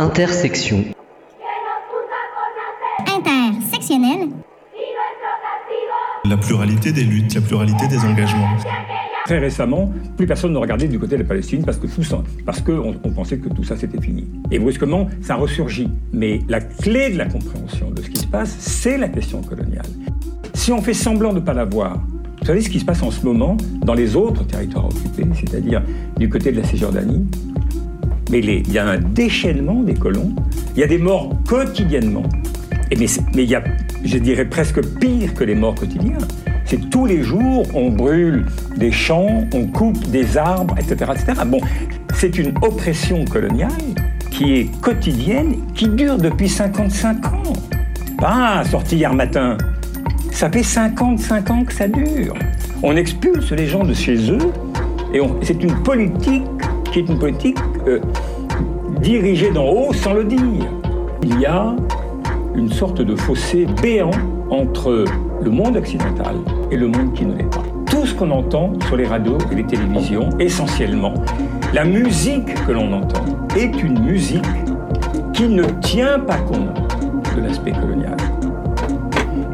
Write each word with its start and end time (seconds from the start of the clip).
Intersection. 0.00 0.82
Intersectionnel. 3.06 4.30
La 6.24 6.38
pluralité 6.38 6.90
des 6.90 7.04
luttes, 7.04 7.34
la 7.34 7.42
pluralité 7.42 7.86
des 7.86 7.98
engagements. 7.98 8.48
Très 9.26 9.38
récemment, 9.38 9.92
plus 10.16 10.26
personne 10.26 10.54
ne 10.54 10.56
regardait 10.56 10.88
du 10.88 10.98
côté 10.98 11.16
de 11.16 11.22
la 11.22 11.28
Palestine 11.28 11.66
parce 11.66 11.76
que 11.76 11.86
tout 11.86 12.02
ça, 12.02 12.22
parce 12.46 12.62
qu'on 12.62 12.96
on 13.04 13.10
pensait 13.10 13.36
que 13.36 13.50
tout 13.50 13.62
ça 13.62 13.76
c'était 13.76 14.00
fini. 14.00 14.26
Et 14.50 14.58
brusquement, 14.58 15.06
ça 15.20 15.34
ressurgit. 15.34 15.90
Mais 16.14 16.38
la 16.48 16.60
clé 16.62 17.10
de 17.10 17.18
la 17.18 17.26
compréhension 17.26 17.90
de 17.90 18.00
ce 18.00 18.08
qui 18.08 18.22
se 18.22 18.26
passe, 18.26 18.56
c'est 18.58 18.96
la 18.96 19.10
question 19.10 19.42
coloniale. 19.42 19.84
Si 20.54 20.72
on 20.72 20.80
fait 20.80 20.94
semblant 20.94 21.34
de 21.34 21.40
ne 21.40 21.44
pas 21.44 21.52
la 21.52 21.66
voir, 21.66 22.00
vous 22.40 22.46
savez 22.46 22.62
ce 22.62 22.70
qui 22.70 22.80
se 22.80 22.86
passe 22.86 23.02
en 23.02 23.10
ce 23.10 23.22
moment 23.22 23.58
dans 23.82 23.92
les 23.92 24.16
autres 24.16 24.46
territoires 24.46 24.86
occupés, 24.86 25.26
c'est-à-dire 25.34 25.82
du 26.16 26.30
côté 26.30 26.52
de 26.52 26.58
la 26.58 26.66
Cisjordanie 26.66 27.26
Mais 28.30 28.38
il 28.38 28.72
y 28.72 28.78
a 28.78 28.86
un 28.86 28.98
déchaînement 28.98 29.82
des 29.82 29.94
colons, 29.94 30.32
il 30.76 30.80
y 30.80 30.84
a 30.84 30.86
des 30.86 30.98
morts 30.98 31.30
quotidiennement. 31.48 32.22
Et 32.92 32.96
mais, 32.96 33.06
il 33.34 33.50
y 33.50 33.54
a, 33.54 33.62
je 34.04 34.18
dirais 34.18 34.44
presque 34.44 34.80
pire 34.98 35.34
que 35.34 35.44
les 35.44 35.54
morts 35.54 35.74
quotidiens. 35.74 36.18
C'est 36.64 36.90
tous 36.90 37.06
les 37.06 37.22
jours, 37.22 37.66
on 37.74 37.90
brûle 37.90 38.46
des 38.76 38.92
champs, 38.92 39.48
on 39.52 39.66
coupe 39.66 39.98
des 40.10 40.36
arbres, 40.36 40.76
etc. 40.78 41.12
etc. 41.14 41.42
Bon, 41.46 41.60
c'est 42.14 42.38
une 42.38 42.54
oppression 42.62 43.24
coloniale 43.24 43.70
qui 44.30 44.54
est 44.54 44.80
quotidienne, 44.80 45.56
qui 45.74 45.88
dure 45.88 46.16
depuis 46.16 46.48
55 46.48 47.26
ans. 47.26 47.42
Pas 48.18 48.62
sorti 48.64 48.96
hier 48.96 49.12
matin. 49.12 49.58
Ça 50.30 50.50
fait 50.50 50.62
55 50.62 51.50
ans 51.50 51.64
que 51.64 51.72
ça 51.72 51.88
dure. 51.88 52.34
On 52.82 52.96
expulse 52.96 53.50
les 53.50 53.66
gens 53.66 53.84
de 53.84 53.94
chez 53.94 54.30
eux 54.30 54.52
et 55.12 55.20
c'est 55.42 55.62
une 55.62 55.74
politique 55.82 56.44
qui 56.92 57.00
est 57.00 57.08
une 57.08 57.18
politique 57.18 57.58
euh, 57.86 58.00
d'en 59.54 59.68
haut 59.68 59.92
sans 59.92 60.14
le 60.14 60.24
dire. 60.24 60.40
Il 61.22 61.40
y 61.40 61.46
a 61.46 61.74
une 62.54 62.70
sorte 62.70 63.00
de 63.00 63.16
fossé 63.16 63.66
béant 63.82 64.10
entre 64.50 65.04
le 65.42 65.50
monde 65.50 65.76
occidental 65.76 66.36
et 66.70 66.76
le 66.76 66.88
monde 66.88 67.12
qui 67.14 67.24
ne 67.24 67.36
l'est 67.36 67.50
pas. 67.50 67.62
Tout 67.90 68.06
ce 68.06 68.14
qu'on 68.14 68.30
entend 68.30 68.72
sur 68.86 68.96
les 68.96 69.06
radios 69.06 69.38
et 69.50 69.54
les 69.54 69.64
télévisions, 69.64 70.28
essentiellement, 70.38 71.14
la 71.74 71.84
musique 71.84 72.54
que 72.66 72.72
l'on 72.72 72.92
entend 72.92 73.24
est 73.56 73.82
une 73.82 74.00
musique 74.00 74.44
qui 75.32 75.48
ne 75.48 75.64
tient 75.80 76.18
pas 76.18 76.38
compte 76.38 76.74
de 77.36 77.40
l'aspect 77.42 77.72
colonial. 77.72 78.16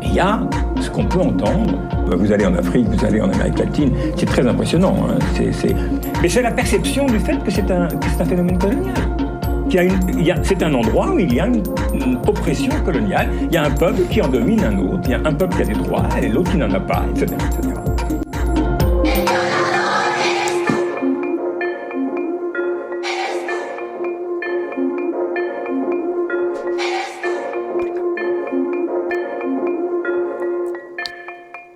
Il 0.02 0.14
y 0.14 0.20
a 0.20 0.40
ce 0.80 0.90
qu'on 0.90 1.04
peut 1.04 1.20
entendre. 1.20 1.78
Vous 2.16 2.32
allez 2.32 2.46
en 2.46 2.54
Afrique, 2.54 2.86
vous 2.88 3.04
allez 3.04 3.20
en 3.20 3.30
Amérique 3.30 3.58
latine, 3.58 3.90
c'est 4.16 4.26
très 4.26 4.46
impressionnant. 4.46 4.96
Hein. 5.08 5.18
Mais 6.22 6.28
c'est 6.28 6.42
la 6.42 6.50
perception 6.50 7.06
du 7.06 7.18
fait 7.18 7.42
que 7.44 7.50
c'est 7.50 7.70
un, 7.70 7.88
un 8.18 8.24
phénomène 8.24 8.58
colonial 8.58 8.94
c'est 10.42 10.62
un 10.62 10.74
endroit 10.74 11.12
où 11.12 11.18
il 11.18 11.32
y 11.34 11.40
a 11.40 11.46
une, 11.46 11.62
oppression 12.26 12.72
coloniale. 12.84 13.28
Il 13.42 13.52
y 13.52 13.56
a 13.56 13.64
un 13.64 13.70
peuple 13.70 14.02
qui 14.10 14.22
en 14.22 14.28
domine 14.28 14.62
un 14.64 14.78
autre. 14.78 15.02
Il 15.04 15.10
y 15.10 15.14
a 15.14 15.20
un 15.24 15.34
peuple 15.34 15.56
qui 15.56 15.62
a 15.62 15.64
des 15.64 15.74
droits 15.74 16.08
et 16.20 16.28
l'autre 16.28 16.50
qui 16.50 16.56
n'en 16.56 16.72
a 16.72 16.80
pas, 16.80 17.04
etc. 17.14 17.36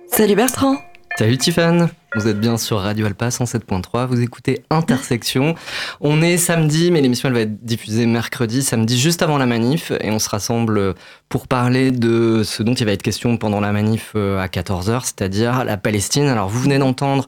Salut 0.07 0.35
Bertrand 0.35 0.77
Salut 1.21 1.37
Tiffane, 1.37 1.89
vous 2.15 2.27
êtes 2.27 2.39
bien 2.39 2.57
sur 2.57 2.79
Radio 2.79 3.05
Alpa 3.05 3.29
107.3, 3.29 4.07
vous 4.07 4.21
écoutez 4.21 4.63
Intersection. 4.71 5.53
On 5.99 6.23
est 6.23 6.35
samedi, 6.37 6.89
mais 6.89 6.99
l'émission 6.99 7.29
elle 7.29 7.35
va 7.35 7.41
être 7.41 7.63
diffusée 7.63 8.07
mercredi, 8.07 8.63
samedi 8.63 8.99
juste 8.99 9.21
avant 9.21 9.37
la 9.37 9.45
manif, 9.45 9.91
et 10.01 10.09
on 10.09 10.17
se 10.17 10.27
rassemble 10.27 10.95
pour 11.29 11.47
parler 11.47 11.91
de 11.91 12.41
ce 12.43 12.63
dont 12.63 12.73
il 12.73 12.87
va 12.87 12.93
être 12.93 13.03
question 13.03 13.37
pendant 13.37 13.59
la 13.59 13.71
manif 13.71 14.13
euh, 14.15 14.39
à 14.39 14.47
14h, 14.47 15.01
c'est-à-dire 15.03 15.63
la 15.63 15.77
Palestine. 15.77 16.25
Alors 16.25 16.49
vous 16.49 16.59
venez 16.59 16.79
d'entendre 16.79 17.27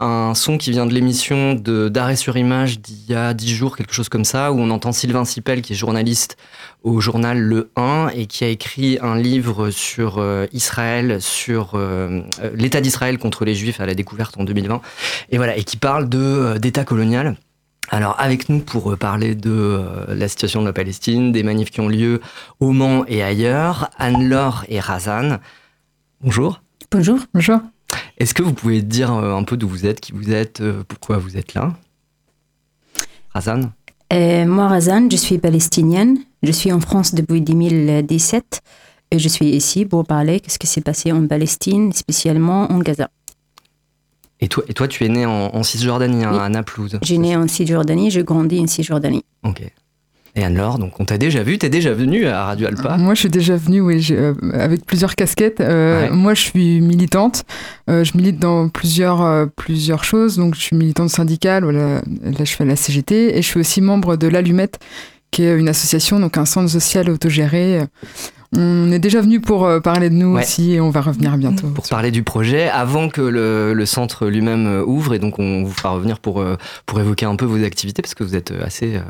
un 0.00 0.34
son 0.34 0.58
qui 0.58 0.70
vient 0.70 0.86
de 0.86 0.92
l'émission 0.92 1.54
de 1.54 1.88
d'arrêt 1.88 2.16
sur 2.16 2.36
image 2.36 2.80
d'il 2.80 3.10
y 3.10 3.14
a 3.14 3.34
dix 3.34 3.54
jours, 3.54 3.76
quelque 3.76 3.94
chose 3.94 4.08
comme 4.08 4.24
ça, 4.24 4.52
où 4.52 4.58
on 4.58 4.70
entend 4.70 4.92
Sylvain 4.92 5.24
Sipel, 5.24 5.62
qui 5.62 5.72
est 5.72 5.76
journaliste 5.76 6.36
au 6.82 7.00
journal 7.00 7.38
Le 7.38 7.70
1 7.76 8.10
et 8.14 8.26
qui 8.26 8.44
a 8.44 8.48
écrit 8.48 8.98
un 9.00 9.16
livre 9.16 9.70
sur 9.70 10.18
euh, 10.18 10.46
Israël, 10.52 11.20
sur 11.20 11.72
euh, 11.74 12.20
euh, 12.42 12.50
l'état 12.54 12.80
d'Israël 12.80 13.18
contre 13.18 13.44
les 13.44 13.54
Juifs 13.54 13.80
à 13.80 13.86
la 13.86 13.94
découverte 13.94 14.36
en 14.38 14.44
2020, 14.44 14.80
et 15.30 15.36
voilà, 15.38 15.56
et 15.56 15.64
qui 15.64 15.76
parle 15.76 16.08
d'état 16.58 16.84
colonial. 16.84 17.36
Alors 17.90 18.16
avec 18.18 18.48
nous 18.48 18.60
pour 18.60 18.96
parler 18.96 19.34
de 19.34 19.84
la 20.08 20.28
situation 20.28 20.62
de 20.62 20.66
la 20.66 20.72
Palestine, 20.72 21.32
des 21.32 21.42
manifs 21.42 21.70
qui 21.70 21.80
ont 21.80 21.88
lieu 21.88 22.20
au 22.58 22.72
Mans 22.72 23.04
et 23.06 23.22
ailleurs, 23.22 23.90
Anne-Laure 23.98 24.64
et 24.68 24.80
Razan. 24.80 25.38
Bonjour. 26.22 26.62
Bonjour. 26.90 27.18
Bonjour. 27.34 27.60
Est-ce 28.18 28.34
que 28.34 28.42
vous 28.42 28.52
pouvez 28.52 28.82
dire 28.82 29.12
euh, 29.12 29.34
un 29.34 29.42
peu 29.42 29.56
d'où 29.56 29.68
vous 29.68 29.86
êtes, 29.86 30.00
qui 30.00 30.12
vous 30.12 30.32
êtes, 30.32 30.60
euh, 30.60 30.82
pourquoi 30.86 31.18
vous 31.18 31.36
êtes 31.36 31.54
là? 31.54 31.74
Razan? 33.30 33.72
Euh, 34.12 34.46
Moi, 34.46 34.68
Razan, 34.68 35.08
je 35.10 35.16
suis 35.16 35.38
palestinienne. 35.38 36.18
Je 36.42 36.52
suis 36.52 36.72
en 36.72 36.80
France 36.80 37.14
depuis 37.14 37.40
2017 37.40 38.60
et 39.10 39.18
je 39.18 39.28
suis 39.28 39.46
ici 39.46 39.84
pour 39.84 40.04
parler 40.04 40.40
de 40.40 40.50
ce 40.50 40.58
qui 40.58 40.66
s'est 40.66 40.80
passé 40.80 41.10
en 41.10 41.26
Palestine, 41.26 41.92
spécialement 41.92 42.70
en 42.70 42.78
Gaza. 42.78 43.08
Et 44.40 44.48
toi, 44.48 44.64
et 44.68 44.74
toi 44.74 44.88
tu 44.88 45.04
es 45.04 45.08
né 45.08 45.24
en, 45.24 45.62
Cisjordanie, 45.62 46.24
hein, 46.24 46.34
à 46.34 46.48
Naplouse 46.48 46.98
J'ai 47.02 47.18
né 47.18 47.36
en 47.36 47.48
Cisjordanie, 47.48 48.10
j'ai 48.10 48.24
grandi 48.24 48.60
en 48.60 48.66
Cisjordanie. 48.66 49.24
Ok. 49.42 49.62
Et 50.36 50.44
alors, 50.44 50.80
donc 50.80 50.98
on 50.98 51.04
t'a 51.04 51.16
déjà 51.16 51.44
vu, 51.44 51.58
t'es 51.58 51.68
déjà 51.68 51.94
venu 51.94 52.26
à 52.26 52.44
Radio 52.44 52.66
Alpa? 52.66 52.96
Moi, 52.96 53.14
je 53.14 53.20
suis 53.20 53.28
déjà 53.28 53.56
venu, 53.56 53.80
oui, 53.80 54.04
euh, 54.10 54.34
avec 54.52 54.84
plusieurs 54.84 55.14
casquettes. 55.14 55.60
Euh, 55.60 56.12
moi, 56.12 56.34
je 56.34 56.42
suis 56.42 56.80
militante. 56.80 57.44
Euh, 57.88 58.02
je 58.02 58.16
milite 58.16 58.40
dans 58.40 58.68
plusieurs, 58.68 59.48
plusieurs 59.50 60.02
choses. 60.02 60.36
Donc, 60.36 60.56
je 60.56 60.60
suis 60.60 60.76
militante 60.76 61.10
syndicale. 61.10 61.62
Voilà, 61.62 62.02
là, 62.22 62.44
je 62.44 62.52
fais 62.52 62.64
la 62.64 62.74
CGT. 62.74 63.38
Et 63.38 63.42
je 63.42 63.46
suis 63.46 63.60
aussi 63.60 63.80
membre 63.80 64.16
de 64.16 64.26
l'Allumette, 64.26 64.80
qui 65.30 65.44
est 65.44 65.56
une 65.56 65.68
association, 65.68 66.18
donc 66.18 66.36
un 66.36 66.46
centre 66.46 66.68
social 66.68 67.10
autogéré. 67.10 67.82
On 68.56 68.92
est 68.92 68.98
déjà 68.98 69.20
venu 69.20 69.40
pour 69.40 69.68
parler 69.82 70.10
de 70.10 70.14
nous 70.14 70.38
aussi 70.38 70.72
et 70.72 70.80
on 70.80 70.90
va 70.90 71.00
revenir 71.00 71.36
bientôt. 71.36 71.68
Pour 71.68 71.88
parler 71.88 72.10
du 72.10 72.22
projet, 72.22 72.68
avant 72.68 73.08
que 73.08 73.20
le, 73.20 73.72
le 73.74 73.86
centre 73.86 74.26
lui-même 74.26 74.82
ouvre, 74.86 75.14
et 75.14 75.18
donc 75.18 75.38
on 75.38 75.64
vous 75.64 75.72
fera 75.72 75.90
revenir 75.90 76.18
pour, 76.18 76.44
pour 76.86 77.00
évoquer 77.00 77.26
un 77.26 77.36
peu 77.36 77.44
vos 77.44 77.62
activités, 77.64 78.02
parce 78.02 78.14
que 78.14 78.24
vous 78.24 78.36
êtes 78.36 78.52
assez 78.62 79.00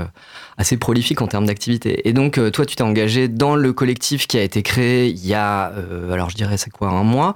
assez 0.56 0.76
prolifique 0.76 1.20
en 1.22 1.26
termes 1.26 1.46
d'activité. 1.46 2.08
Et 2.08 2.12
donc, 2.12 2.38
euh, 2.38 2.50
toi, 2.50 2.66
tu 2.66 2.76
t'es 2.76 2.82
engagé 2.82 3.28
dans 3.28 3.56
le 3.56 3.72
collectif 3.72 4.26
qui 4.26 4.38
a 4.38 4.42
été 4.42 4.62
créé 4.62 5.08
il 5.08 5.26
y 5.26 5.34
a, 5.34 5.72
euh, 5.72 6.12
alors 6.12 6.30
je 6.30 6.36
dirais, 6.36 6.56
c'est 6.56 6.70
quoi, 6.70 6.88
un 6.88 7.02
mois 7.02 7.34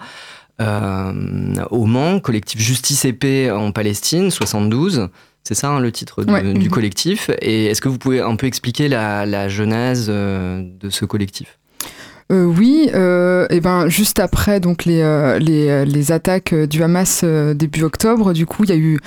euh, 0.60 1.12
au 1.70 1.86
Mans, 1.86 2.20
collectif 2.20 2.60
Justice 2.60 3.04
et 3.04 3.12
Paix 3.12 3.50
en 3.50 3.72
Palestine, 3.72 4.30
72. 4.30 5.08
C'est 5.44 5.54
ça 5.54 5.68
hein, 5.70 5.80
le 5.80 5.90
titre 5.92 6.24
du 6.24 6.68
collectif. 6.68 7.30
Et 7.40 7.66
est-ce 7.66 7.80
que 7.80 7.88
vous 7.88 7.98
pouvez 7.98 8.20
un 8.20 8.36
peu 8.36 8.46
expliquer 8.46 8.88
la, 8.88 9.48
genèse 9.48 10.08
de 10.08 10.90
ce 10.90 11.04
collectif? 11.04 11.57
Oui, 12.30 12.90
et 12.92 13.60
ben 13.60 13.88
juste 13.88 14.20
après 14.20 14.60
donc 14.60 14.84
les, 14.84 15.38
les, 15.40 15.84
les 15.84 16.12
attaques 16.12 16.54
du 16.54 16.82
Hamas 16.82 17.24
début 17.24 17.82
octobre, 17.82 18.32
du 18.32 18.44
coup 18.44 18.64
il 18.64 18.70
y 18.70 18.72
a 18.72 18.76
eu 18.76 18.98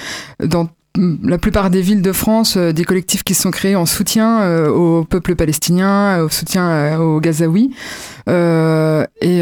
dans 0.43 0.69
la 0.97 1.37
plupart 1.37 1.69
des 1.69 1.81
villes 1.81 2.01
de 2.01 2.11
France, 2.11 2.57
euh, 2.57 2.73
des 2.73 2.83
collectifs 2.83 3.23
qui 3.23 3.33
sont 3.33 3.51
créés 3.51 3.75
en 3.75 3.85
soutien 3.85 4.41
euh, 4.41 4.69
au 4.69 5.05
peuple 5.05 5.35
palestinien, 5.35 6.21
au 6.21 6.29
soutien 6.29 6.69
euh, 6.69 6.97
aux 6.97 7.19
Gazaouis. 7.19 7.71
Et, 8.27 9.41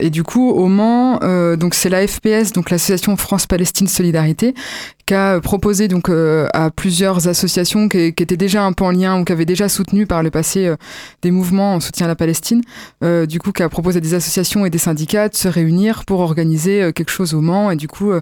et, 0.00 0.10
du 0.10 0.22
coup, 0.22 0.50
au 0.50 0.66
Mans, 0.66 1.18
donc 1.56 1.74
c'est 1.74 1.88
la 1.88 2.06
FPS, 2.06 2.52
donc 2.52 2.70
l'association 2.70 3.16
France-Palestine 3.16 3.86
Solidarité, 3.86 4.54
qui 5.08 5.14
a 5.14 5.40
proposé 5.40 5.88
donc 5.88 6.10
euh, 6.10 6.48
à 6.52 6.70
plusieurs 6.70 7.28
associations 7.28 7.88
qui, 7.88 7.98
étaient 7.98 8.36
déjà 8.36 8.64
un 8.64 8.74
peu 8.74 8.84
en 8.84 8.90
lien 8.90 9.18
ou 9.18 9.24
qui 9.24 9.32
avaient 9.32 9.46
déjà 9.46 9.70
soutenu 9.70 10.06
par 10.06 10.22
le 10.22 10.30
passé 10.30 10.66
euh, 10.66 10.76
des 11.22 11.30
mouvements 11.30 11.76
en 11.76 11.80
soutien 11.80 12.04
à 12.04 12.08
la 12.08 12.14
Palestine, 12.14 12.60
euh, 13.02 13.24
du 13.24 13.40
coup 13.40 13.52
qui 13.52 13.62
a 13.62 13.70
proposé 13.70 13.96
à 13.96 14.00
des 14.02 14.12
associations 14.12 14.66
et 14.66 14.70
des 14.70 14.76
syndicats 14.76 15.30
de 15.30 15.34
se 15.34 15.48
réunir 15.48 16.04
pour 16.04 16.20
organiser 16.20 16.92
quelque 16.92 17.08
chose 17.08 17.32
au 17.32 17.40
Mans. 17.40 17.70
Et 17.70 17.76
du 17.76 17.88
coup 17.88 18.12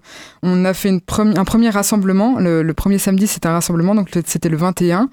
on 0.44 0.64
a 0.64 0.74
fait 0.74 0.90
un 0.90 1.44
premier 1.44 1.70
rassemblement, 1.70 2.38
le, 2.38 2.72
premier 2.72 2.98
samedi 2.98 3.26
c'était 3.26 3.48
un 3.48 3.54
rassemblement 3.54 3.96
donc 3.96 4.10
c'était 4.24 4.48
le 4.48 4.56
21 4.56 5.08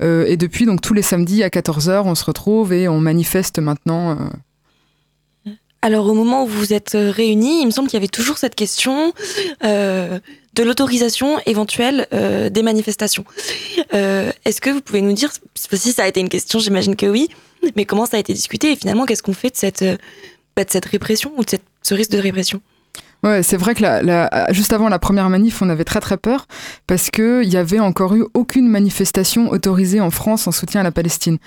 et 0.00 0.36
depuis 0.36 0.66
donc 0.66 0.82
tous 0.82 0.92
les 0.92 1.02
samedis 1.02 1.42
à 1.42 1.48
14h 1.48 2.02
on 2.04 2.14
se 2.14 2.24
retrouve 2.24 2.74
et 2.74 2.86
on 2.88 3.00
manifeste 3.00 3.60
maintenant 3.60 4.18
alors 5.80 6.06
au 6.06 6.14
moment 6.14 6.44
où 6.44 6.46
vous 6.46 6.58
vous 6.58 6.72
êtes 6.72 6.96
réunis, 6.96 7.60
il 7.60 7.66
me 7.66 7.70
semble 7.70 7.88
qu'il 7.88 7.98
y 7.98 8.02
avait 8.02 8.08
toujours 8.08 8.38
cette 8.38 8.54
question 8.54 9.12
de 10.54 10.62
l'autorisation 10.62 11.38
éventuelle 11.46 12.06
euh, 12.12 12.48
des 12.48 12.62
manifestations. 12.62 13.24
Euh, 13.92 14.30
est-ce 14.44 14.60
que 14.60 14.70
vous 14.70 14.80
pouvez 14.80 15.00
nous 15.00 15.12
dire, 15.12 15.30
si 15.54 15.92
ça 15.92 16.04
a 16.04 16.08
été 16.08 16.20
une 16.20 16.28
question, 16.28 16.58
j'imagine 16.58 16.96
que 16.96 17.06
oui, 17.06 17.28
mais 17.76 17.84
comment 17.84 18.06
ça 18.06 18.16
a 18.16 18.20
été 18.20 18.32
discuté 18.32 18.72
et 18.72 18.76
finalement 18.76 19.06
qu'est-ce 19.06 19.22
qu'on 19.22 19.32
fait 19.32 19.50
de 19.50 19.56
cette, 19.56 19.82
euh, 19.82 19.96
bah, 20.56 20.64
de 20.64 20.70
cette 20.70 20.84
répression 20.84 21.32
ou 21.36 21.44
de 21.44 21.50
cette, 21.50 21.64
ce 21.82 21.94
risque 21.94 22.12
de 22.12 22.18
répression? 22.18 22.60
Ouais, 23.24 23.42
c'est 23.42 23.56
vrai 23.56 23.74
que 23.74 23.82
la, 23.82 24.52
juste 24.52 24.74
avant 24.74 24.90
la 24.90 24.98
première 24.98 25.30
manif, 25.30 25.62
on 25.62 25.70
avait 25.70 25.84
très 25.84 26.00
très 26.00 26.18
peur 26.18 26.46
parce 26.86 27.08
qu'il 27.08 27.48
n'y 27.48 27.56
avait 27.56 27.80
encore 27.80 28.14
eu 28.14 28.26
aucune 28.34 28.68
manifestation 28.68 29.48
autorisée 29.50 30.02
en 30.02 30.10
France 30.10 30.46
en 30.46 30.52
soutien 30.52 30.82
à 30.82 30.84
la 30.84 30.90
Palestine. 30.90 31.38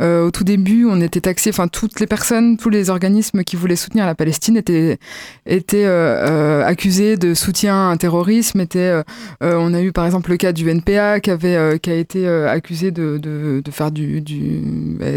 Euh, 0.00 0.24
au 0.24 0.30
tout 0.30 0.44
début, 0.44 0.86
on 0.86 0.98
était 1.02 1.20
taxé, 1.20 1.50
enfin 1.50 1.68
toutes 1.68 2.00
les 2.00 2.06
personnes, 2.06 2.56
tous 2.56 2.70
les 2.70 2.88
organismes 2.88 3.44
qui 3.44 3.56
voulaient 3.56 3.76
soutenir 3.76 4.06
la 4.06 4.14
Palestine 4.14 4.56
étaient, 4.56 4.98
étaient 5.44 5.84
euh, 5.84 6.24
euh, 6.26 6.64
accusés 6.64 7.18
de 7.18 7.34
soutien 7.34 7.74
à 7.74 7.90
un 7.92 7.98
terrorisme. 7.98 8.60
Étaient, 8.60 9.02
on 9.42 9.74
a 9.74 9.82
eu 9.82 9.92
par 9.92 10.06
exemple 10.06 10.30
le 10.30 10.38
cas 10.38 10.52
du 10.52 10.70
NPA 10.70 11.20
qui, 11.20 11.30
avait, 11.30 11.78
qui 11.80 11.90
a 11.90 11.96
été 11.96 12.26
accusé 12.26 12.92
de, 12.92 13.18
de, 13.18 13.60
de 13.62 13.70
faire 13.70 13.90
du, 13.90 14.22
du 14.22 14.62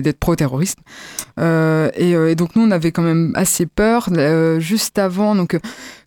d'être 0.01 0.19
pro-terroriste. 0.19 0.80
Et, 1.38 2.12
et, 2.12 2.36
donc 2.36 2.57
nous, 2.57 2.63
on 2.63 2.71
avait 2.71 2.92
quand 2.92 3.04
même 3.04 3.31
assez 3.36 3.66
peur 3.66 4.10
juste 4.60 5.00
avant. 5.00 5.33
Donc 5.33 5.57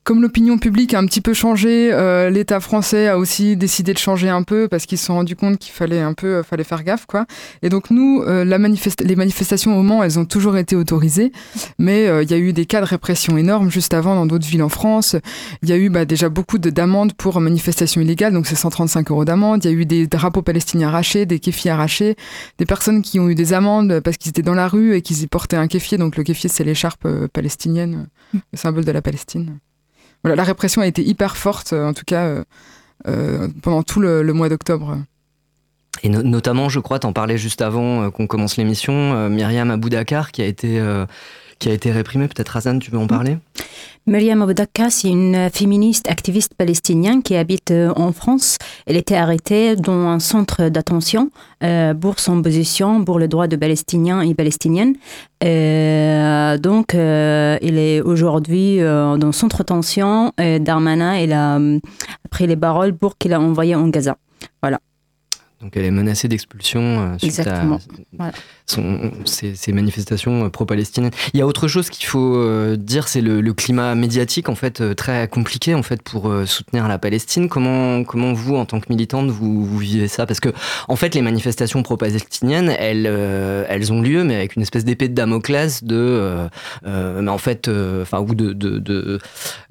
comme 0.05 0.21
l'opinion 0.21 0.59
publique 0.59 0.95
a 0.95 0.99
un 0.99 1.07
petit 1.07 1.21
peu 1.21 1.33
changé, 1.33 1.93
euh, 1.93 2.29
l'État 2.29 2.59
français 2.59 3.07
a 3.07 3.19
aussi 3.19 3.57
décidé 3.57 3.93
de 3.93 3.99
changer 3.99 4.29
un 4.29 4.43
peu 4.43 4.67
parce 4.67 4.85
qu'ils 4.85 4.99
se 4.99 5.07
sont 5.07 5.15
rendus 5.15 5.37
compte 5.37 5.59
qu'il 5.59 5.73
fallait 5.73 6.01
un 6.01 6.13
peu, 6.13 6.37
euh, 6.37 6.43
fallait 6.43 6.65
faire 6.65 6.83
gaffe, 6.83 7.07
quoi. 7.07 7.25
Et 7.63 7.69
donc 7.69 7.91
nous, 7.91 8.23
euh, 8.23 8.45
la 8.45 8.59
les 8.59 9.17
manifestations 9.17 9.79
au 9.79 9.83
Mans, 9.83 10.03
elles 10.03 10.19
ont 10.19 10.25
toujours 10.25 10.57
été 10.57 10.75
autorisées, 10.75 11.33
mais 11.79 12.05
il 12.23 12.31
y 12.31 12.35
a 12.35 12.39
eu 12.39 12.53
des 12.53 12.67
cas 12.67 12.81
de 12.81 12.87
répression 12.87 13.37
énormes 13.37 13.71
juste 13.71 13.95
avant 13.95 14.15
dans 14.15 14.27
d'autres 14.27 14.47
villes 14.47 14.63
en 14.63 14.69
France. 14.69 15.17
Il 15.63 15.69
y 15.69 15.73
a 15.73 15.77
eu 15.77 15.89
bah, 15.89 16.05
déjà 16.05 16.29
beaucoup 16.29 16.59
d'amendes 16.59 17.13
pour 17.15 17.41
manifestations 17.41 18.01
illégales, 18.01 18.33
donc 18.33 18.47
c'est 18.47 18.55
135 18.55 19.11
euros 19.11 19.25
d'amende. 19.25 19.65
Il 19.65 19.71
y 19.71 19.75
a 19.75 19.77
eu 19.77 19.85
des 19.85 20.07
drapeaux 20.07 20.43
palestiniens 20.43 20.89
arrachés, 20.89 21.27
des 21.27 21.39
kéfiers 21.39 21.71
arrachés, 21.71 22.17
des 22.59 22.67
personnes 22.67 23.03
qui 23.03 23.21
ont 23.21 23.29
eu 23.29 23.35
des 23.35 23.53
amendes 23.53 24.01
parce 24.01 24.17
qu'ils 24.17 24.31
étaient 24.31 24.43
dans 24.43 24.55
la 24.55 24.69
rue 24.69 24.95
et 24.95 25.03
qu'ils 25.03 25.23
y 25.23 25.27
portaient 25.27 25.57
un 25.57 25.69
kéfier. 25.69 25.99
Donc 25.99 26.17
le 26.17 26.23
kéfier, 26.23 26.49
c'est 26.49 26.65
l'écharpe 26.65 27.07
palestinienne, 27.33 28.09
le 28.33 28.59
symbole 28.59 28.85
de 28.85 28.93
la 28.93 29.03
Palestine 29.03 29.59
la 30.25 30.45
répression 30.45 30.83
a 30.83 30.87
été 30.87 31.03
hyper 31.03 31.37
forte, 31.37 31.73
euh, 31.73 31.87
en 31.87 31.95
tout 31.95 32.05
cas 32.07 32.25
euh, 32.25 32.45
euh, 33.09 33.49
pendant 33.63 33.83
tout 33.83 34.01
le, 34.01 34.23
mois 34.33 34.49
d'octobre. 34.49 34.99
Et 36.03 36.09
notamment, 36.09 36.69
je 36.69 36.81
crois, 36.81 36.99
t'en 36.99 37.13
parlais 37.13 37.39
juste 37.39 37.63
avant 37.63 38.11
qu'on 38.11 38.27
commence 38.27 38.57
l'émission, 38.57 39.29
Myriam 39.29 39.71
Aboudakar 39.71 40.33
qui 40.33 40.43
a 40.43 40.47
été 40.47 40.81
qui 41.63 41.69
a 41.69 41.73
été 41.73 41.93
réprimée. 41.93 42.27
Peut-être 42.27 42.57
Hazan, 42.57 42.81
tu 42.81 42.91
veux 42.91 42.99
en 42.99 43.07
parler? 43.07 43.39
Myriam 44.09 44.43
Aboudakar, 44.43 44.91
c'est 44.91 45.09
une 45.09 45.49
féministe 45.53 46.11
activiste 46.11 46.55
palestinienne 46.55 47.23
qui 47.23 47.37
habite 47.37 47.73
en 47.95 48.11
France. 48.11 48.59
Elle 48.87 48.97
était 48.97 49.15
arrêtée 49.15 49.77
dans 49.77 50.09
un 50.09 50.19
centre 50.19 50.69
d'attention 50.71 51.31
pour 52.01 52.19
son 52.19 52.43
position 52.43 53.05
pour 53.05 53.21
le 53.21 53.29
droit 53.29 53.47
de 53.47 53.55
Palestiniens 53.55 54.23
et 54.23 54.35
Palestiniennes. 54.35 54.95
donc, 55.41 56.95
il 56.95 57.79
est 57.79 58.01
aujourd'hui 58.01 58.81
dans 58.81 59.17
dans 59.19 59.31
centre 59.31 59.59
d'attention. 59.59 60.33
Darmanin, 60.37 61.17
il 61.19 61.33
a 61.33 61.61
pris 62.29 62.49
les 62.49 62.57
paroles 62.57 62.95
pour 62.97 63.17
qu'il 63.17 63.33
a 63.33 63.41
envoyé 63.41 63.77
en 63.77 63.87
Gaza. 63.87 64.17
Voilà. 64.63 64.81
Donc 65.63 65.77
elle 65.77 65.85
est 65.85 65.93
menacée 65.93 66.27
d'expulsion 66.27 66.81
euh, 66.83 67.19
suite 67.19 67.39
Exactement. 67.39 67.79
à 68.19 68.33
ces, 69.25 69.73
manifestations 69.73 70.47
euh, 70.47 70.49
pro-palestiniennes. 70.49 71.13
Il 71.35 71.39
y 71.39 71.43
a 71.43 71.47
autre 71.47 71.69
chose 71.69 71.89
qu'il 71.89 72.05
faut 72.05 72.35
euh, 72.37 72.77
dire, 72.77 73.07
c'est 73.07 73.21
le, 73.21 73.53
climat 73.53 73.95
médiatique 73.95 74.49
en 74.49 74.55
fait 74.55 74.97
très 74.97 75.29
compliqué 75.29 75.75
en 75.75 75.83
fait 75.83 76.03
pour 76.03 76.33
soutenir 76.47 76.89
la 76.89 76.99
Palestine. 76.99 77.51
Comment 77.51 78.03
comment 78.03 78.33
vous 78.33 78.57
en 78.57 78.65
tant 78.65 78.81
que 78.81 78.87
militante 78.89 79.29
vous, 79.29 79.63
vous 79.67 79.79
vivez 79.79 80.09
ça? 80.09 80.25
Parce 80.25 80.41
que 80.41 80.49
en 80.89 80.97
fait 80.97 81.15
les 81.15 81.21
manifestations 81.21 81.83
pro-palestiniennes 81.83 82.71
elles 82.71 83.05
elles 83.07 83.93
ont 83.93 84.01
lieu 84.01 84.25
mais 84.25 84.37
avec 84.37 84.57
une 84.57 84.63
espèce 84.63 84.87
d'épée 84.87 85.09
de 85.09 85.15
Damoclès 85.15 85.85
de 85.85 86.49
mais 86.85 87.31
en 87.31 87.37
fait 87.37 87.69
enfin 87.69 88.21
ou 88.21 88.35
de, 88.35 88.55
de, 88.55 88.79
de, 88.79 89.21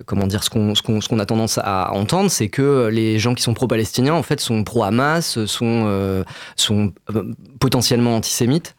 comment 0.05 0.27
dire 0.27 0.43
ce 0.43 0.51
qu'on 0.51 0.75
ce 0.75 0.81
qu'on 0.83 1.19
a 1.19 1.25
tendance 1.25 1.57
à 1.57 1.91
entendre 1.93 2.29
c'est 2.29 2.49
que 2.49 2.87
les 2.93 3.17
gens 3.17 3.33
qui 3.33 3.41
sont 3.41 3.55
pro-palestiniens 3.55 4.13
en 4.13 4.23
fait 4.23 4.39
sont 4.39 4.63
pro-Hamas 4.63 5.43
sont 5.45 5.80
sont, 6.55 6.93
euh, 7.15 7.33
potentiellement 7.59 8.15
antisémites 8.15 8.75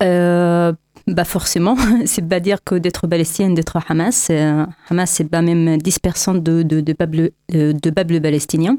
euh, 0.00 0.72
bah 1.08 1.24
forcément, 1.24 1.76
c'est 2.04 2.28
pas 2.28 2.38
dire 2.38 2.58
que 2.62 2.76
d'être 2.76 3.06
palestinien, 3.08 3.50
d'être 3.50 3.78
Hamas. 3.88 4.28
Euh, 4.30 4.64
Hamas, 4.90 5.10
c'est 5.10 5.24
pas 5.24 5.42
même 5.42 5.76
10% 5.76 6.40
de, 6.42 6.62
de, 6.62 6.80
de, 6.80 6.92
peuple, 6.92 7.30
de 7.50 7.90
peuple 7.90 8.20
palestinien. 8.20 8.76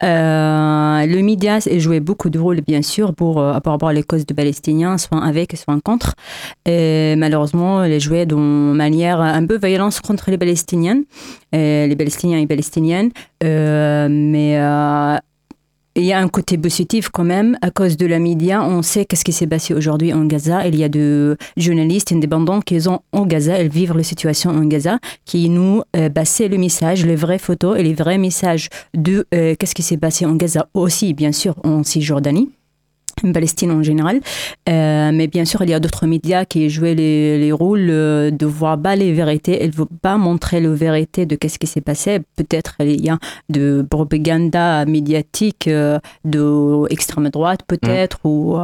le 0.00 1.22
média 1.22 1.56
a 1.56 1.78
joué 1.78 2.00
beaucoup 2.00 2.30
de 2.30 2.38
rôle, 2.38 2.60
bien 2.62 2.82
sûr, 2.82 3.14
pour, 3.14 3.34
par 3.34 3.72
rapport 3.72 3.92
les 3.92 4.02
causes 4.02 4.24
de 4.24 4.32
Palestiniens, 4.32 4.96
soit 4.96 5.22
avec, 5.22 5.56
soit 5.56 5.78
contre. 5.84 6.14
Malheureusement, 6.66 7.82
elle 7.82 8.00
joué 8.00 8.24
d'une 8.24 8.72
manière 8.72 9.20
un 9.20 9.44
peu 9.44 9.58
violente 9.58 10.00
contre 10.00 10.30
les 10.30 10.38
Palestiniens, 10.38 11.02
les 11.52 11.96
Palestiniens 11.96 12.38
et 12.38 12.46
Palestiniennes. 12.46 13.10
mais 13.42 14.56
il 15.96 16.04
y 16.04 16.12
a 16.12 16.18
un 16.18 16.28
côté 16.28 16.58
positif 16.58 17.08
quand 17.08 17.24
même, 17.24 17.58
à 17.62 17.70
cause 17.70 17.96
de 17.96 18.06
la 18.06 18.18
média, 18.18 18.62
on 18.62 18.82
sait 18.82 19.04
qu'est-ce 19.04 19.24
qui 19.24 19.32
s'est 19.32 19.46
passé 19.46 19.74
aujourd'hui 19.74 20.12
en 20.12 20.26
Gaza. 20.26 20.66
Il 20.66 20.76
y 20.76 20.84
a 20.84 20.88
des 20.88 21.34
journalistes 21.56 22.12
indépendants 22.12 22.60
qui 22.60 22.80
sont 22.80 23.00
en 23.12 23.26
Gaza, 23.26 23.60
ils 23.60 23.70
vivent 23.70 23.96
la 23.96 24.02
situation 24.02 24.50
en 24.50 24.64
Gaza, 24.64 24.98
qui 25.24 25.48
nous 25.48 25.82
euh, 25.96 26.10
le 26.14 26.56
message, 26.58 27.06
les 27.06 27.16
vraies 27.16 27.38
photos 27.38 27.78
et 27.78 27.82
les 27.82 27.94
vrais 27.94 28.18
messages 28.18 28.68
de 28.94 29.26
euh, 29.34 29.54
qu'est-ce 29.58 29.74
qui 29.74 29.82
s'est 29.82 29.96
passé 29.96 30.26
en 30.26 30.34
Gaza, 30.34 30.68
aussi 30.74 31.14
bien 31.14 31.32
sûr 31.32 31.54
en 31.64 31.82
Cisjordanie. 31.82 32.50
Palestine 33.32 33.70
en 33.70 33.82
général. 33.82 34.20
Euh, 34.68 35.10
mais 35.12 35.26
bien 35.26 35.44
sûr, 35.44 35.62
il 35.62 35.70
y 35.70 35.74
a 35.74 35.80
d'autres 35.80 36.06
médias 36.06 36.44
qui 36.44 36.68
jouaient 36.70 36.94
les, 36.94 37.38
les 37.38 37.52
rôles 37.52 37.88
euh, 37.90 38.30
de 38.30 38.46
voir 38.46 38.80
pas 38.80 38.96
les 38.96 39.12
vérités. 39.12 39.62
Elles 39.62 39.70
ne 39.70 39.76
veulent 39.76 39.86
pas 40.02 40.16
montrer 40.16 40.60
la 40.60 40.70
vérité 40.70 41.26
de 41.26 41.36
qu'est-ce 41.36 41.58
qui 41.58 41.66
s'est 41.66 41.80
passé. 41.80 42.20
Peut-être 42.36 42.76
il 42.80 43.04
y 43.04 43.10
a 43.10 43.18
de 43.48 43.84
propagande 43.88 44.56
médiatique 44.86 45.68
euh, 45.68 45.98
de 46.24 46.90
extrême 46.90 47.28
droite, 47.30 47.60
peut-être, 47.66 48.18
mmh. 48.24 48.28
ou 48.28 48.58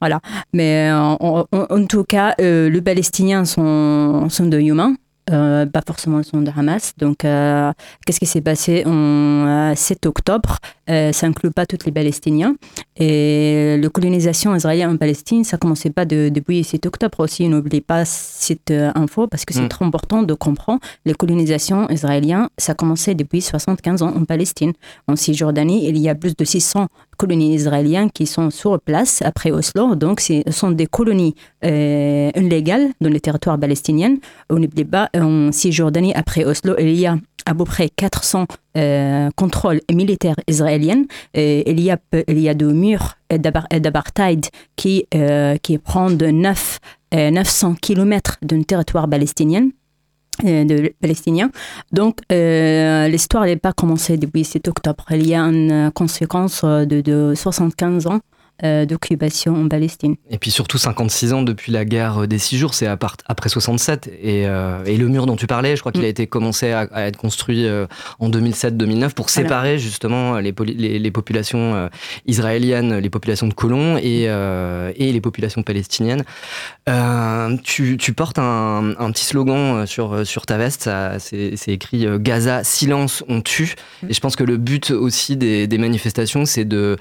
voilà. 0.00 0.20
Mais 0.52 0.90
en, 0.92 1.46
en, 1.52 1.86
tout 1.86 2.04
cas, 2.04 2.34
les 2.38 2.80
Palestiniens 2.82 3.44
sont, 3.44 4.28
sont 4.28 4.46
de 4.46 4.58
humains. 4.58 4.94
Euh, 5.30 5.66
pas 5.66 5.82
forcément 5.86 6.18
le 6.18 6.22
son 6.22 6.40
de 6.42 6.50
Hamas. 6.54 6.92
Donc, 6.98 7.24
euh, 7.24 7.72
qu'est-ce 8.04 8.18
qui 8.18 8.26
s'est 8.26 8.40
passé? 8.40 8.82
En 8.86 9.72
7 9.74 10.06
euh, 10.06 10.08
octobre 10.08 10.58
Ça 10.86 11.26
inclut 11.26 11.52
pas 11.52 11.66
tous 11.66 11.84
les 11.86 11.92
Palestiniens. 11.92 12.56
Et 12.96 13.78
la 13.80 13.88
colonisation 13.88 14.54
israélienne 14.56 14.90
en 14.90 14.96
Palestine, 14.96 15.44
ça 15.44 15.56
commençait 15.56 15.90
pas 15.90 16.04
de, 16.04 16.30
depuis 16.30 16.64
7 16.64 16.86
octobre 16.86 17.20
aussi. 17.20 17.48
N'oubliez 17.48 17.80
pas 17.80 18.04
cette 18.04 18.72
info 18.72 19.28
parce 19.28 19.44
que 19.44 19.54
c'est 19.54 19.62
mm. 19.62 19.68
trop 19.68 19.84
important 19.84 20.22
de 20.22 20.34
comprendre. 20.34 20.80
Les 21.04 21.14
colonisations 21.14 21.88
israéliennes, 21.90 22.48
ça 22.58 22.72
a 22.72 22.74
commencé 22.74 23.14
depuis 23.14 23.40
75 23.40 24.02
ans 24.02 24.12
en 24.16 24.24
Palestine. 24.24 24.72
En 25.06 25.16
Cisjordanie, 25.16 25.88
il 25.88 25.98
y 25.98 26.08
a 26.08 26.14
plus 26.14 26.36
de 26.36 26.44
600 26.44 26.88
colonies 27.20 27.54
israéliennes 27.54 28.10
qui 28.10 28.26
sont 28.26 28.48
sur 28.50 28.80
place 28.80 29.20
après 29.22 29.50
Oslo. 29.50 29.94
Donc, 29.94 30.20
ce 30.20 30.42
sont 30.50 30.70
des 30.70 30.86
colonies 30.86 31.34
euh, 31.64 32.30
illégales 32.34 32.88
dans 33.02 33.10
les 33.10 33.20
territoires 33.20 33.58
palestiniens. 33.58 34.16
N'oublie 34.50 34.86
pas, 34.86 35.10
en 35.14 35.52
Cisjordanie, 35.52 36.14
après 36.14 36.44
Oslo, 36.44 36.74
il 36.78 36.94
y 36.94 37.06
a 37.06 37.16
à 37.44 37.54
peu 37.54 37.64
près 37.64 37.90
400 37.90 38.46
euh, 38.78 39.28
contrôles 39.36 39.80
militaires 39.92 40.40
israéliens. 40.48 41.04
Et 41.34 41.70
il, 41.70 41.80
y 41.80 41.90
a, 41.90 41.98
il 42.26 42.40
y 42.40 42.48
a 42.48 42.54
des 42.54 42.72
murs 42.84 43.16
d'apartheid 43.30 44.46
qui, 44.76 45.06
euh, 45.14 45.56
qui 45.62 45.76
prennent 45.76 46.16
9, 46.16 46.78
900 47.12 47.74
km 47.82 48.38
d'un 48.40 48.62
territoire 48.62 49.06
palestinien. 49.08 49.68
Euh, 50.44 50.64
de 50.64 50.94
palestiniens. 51.00 51.50
Donc, 51.92 52.20
euh, 52.32 53.08
l'histoire 53.08 53.44
n'est 53.44 53.56
pas 53.56 53.72
commencée 53.74 54.16
depuis 54.16 54.44
7 54.44 54.68
octobre. 54.68 55.04
Il 55.10 55.26
y 55.26 55.34
a 55.34 55.42
une 55.42 55.90
conséquence 55.94 56.64
de, 56.64 57.02
de 57.02 57.34
75 57.36 58.06
ans 58.06 58.14
euh, 58.14 58.18
d'occupation 58.62 59.54
en 59.54 59.68
Palestine. 59.68 60.16
Et 60.30 60.38
puis 60.38 60.50
surtout 60.50 60.78
56 60.78 61.32
ans 61.32 61.42
depuis 61.42 61.72
la 61.72 61.84
guerre 61.84 62.26
des 62.28 62.38
six 62.38 62.58
jours, 62.58 62.74
c'est 62.74 62.86
après 62.86 63.48
67. 63.48 64.08
Et, 64.22 64.46
euh, 64.46 64.84
et, 64.84 64.96
le 64.96 65.08
mur 65.08 65.26
dont 65.26 65.36
tu 65.36 65.46
parlais, 65.46 65.76
je 65.76 65.80
crois 65.80 65.92
qu'il 65.92 66.04
a 66.04 66.06
mm. 66.06 66.10
été 66.10 66.26
commencé 66.26 66.72
à, 66.72 66.86
être 67.06 67.16
construit 67.16 67.66
euh, 67.66 67.86
en 68.18 68.28
2007-2009 68.28 69.14
pour 69.14 69.30
séparer 69.30 69.78
justement 69.78 70.38
les, 70.38 70.52
les, 70.98 71.10
populations 71.10 71.88
israéliennes, 72.26 72.98
les 72.98 73.10
populations 73.10 73.46
de 73.46 73.54
colons 73.54 73.98
et, 73.98 74.24
et 74.24 75.12
les 75.12 75.20
populations 75.20 75.62
palestiniennes. 75.62 76.24
Tu, 77.62 77.96
tu, 77.96 78.12
portes 78.12 78.38
un, 78.38 78.94
un, 78.98 79.10
petit 79.10 79.24
slogan 79.24 79.86
sur, 79.86 80.26
sur 80.26 80.46
ta 80.46 80.58
veste, 80.58 80.90
c'est 81.18 81.68
écrit 81.68 82.06
Gaza, 82.18 82.64
silence, 82.64 83.24
on 83.28 83.40
tue. 83.40 83.74
Mm. 84.02 84.10
Et 84.10 84.12
je 84.12 84.20
pense 84.20 84.36
que 84.36 84.44
le 84.44 84.56
but 84.56 84.90
aussi 84.90 85.36
des, 85.36 85.66
des 85.66 85.78
manifestations, 85.78 86.44
c'est 86.44 86.64
de, 86.64 86.96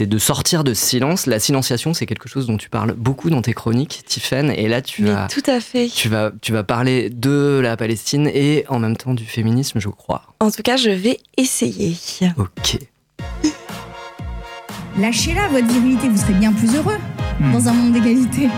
de 0.00 0.18
sortir 0.18 0.64
de 0.64 0.74
silence 0.74 1.01
la 1.26 1.38
silenciation, 1.38 1.94
c'est 1.94 2.06
quelque 2.06 2.28
chose 2.28 2.46
dont 2.46 2.56
tu 2.56 2.68
parles 2.68 2.94
beaucoup 2.94 3.30
dans 3.30 3.42
tes 3.42 3.52
chroniques, 3.52 4.02
Tiffen. 4.06 4.50
Et 4.50 4.68
là, 4.68 4.82
tu 4.82 5.04
vas, 5.04 5.28
tout 5.28 5.42
à 5.46 5.60
fait. 5.60 5.88
Tu 5.88 6.08
vas, 6.08 6.32
tu 6.40 6.52
vas 6.52 6.64
parler 6.64 7.10
de 7.10 7.60
la 7.62 7.76
Palestine 7.76 8.28
et 8.32 8.64
en 8.68 8.78
même 8.78 8.96
temps 8.96 9.14
du 9.14 9.24
féminisme, 9.24 9.80
je 9.80 9.88
crois. 9.88 10.22
En 10.40 10.50
tout 10.50 10.62
cas, 10.62 10.76
je 10.76 10.90
vais 10.90 11.18
essayer. 11.36 11.96
Ok. 12.36 12.78
Lâchez-la, 14.98 15.48
votre 15.48 15.66
virilité, 15.66 16.08
vous 16.08 16.18
serez 16.18 16.34
bien 16.34 16.52
plus 16.52 16.74
heureux 16.76 16.98
hmm. 17.40 17.52
dans 17.52 17.68
un 17.68 17.72
monde 17.72 17.92
d'égalité. 17.92 18.48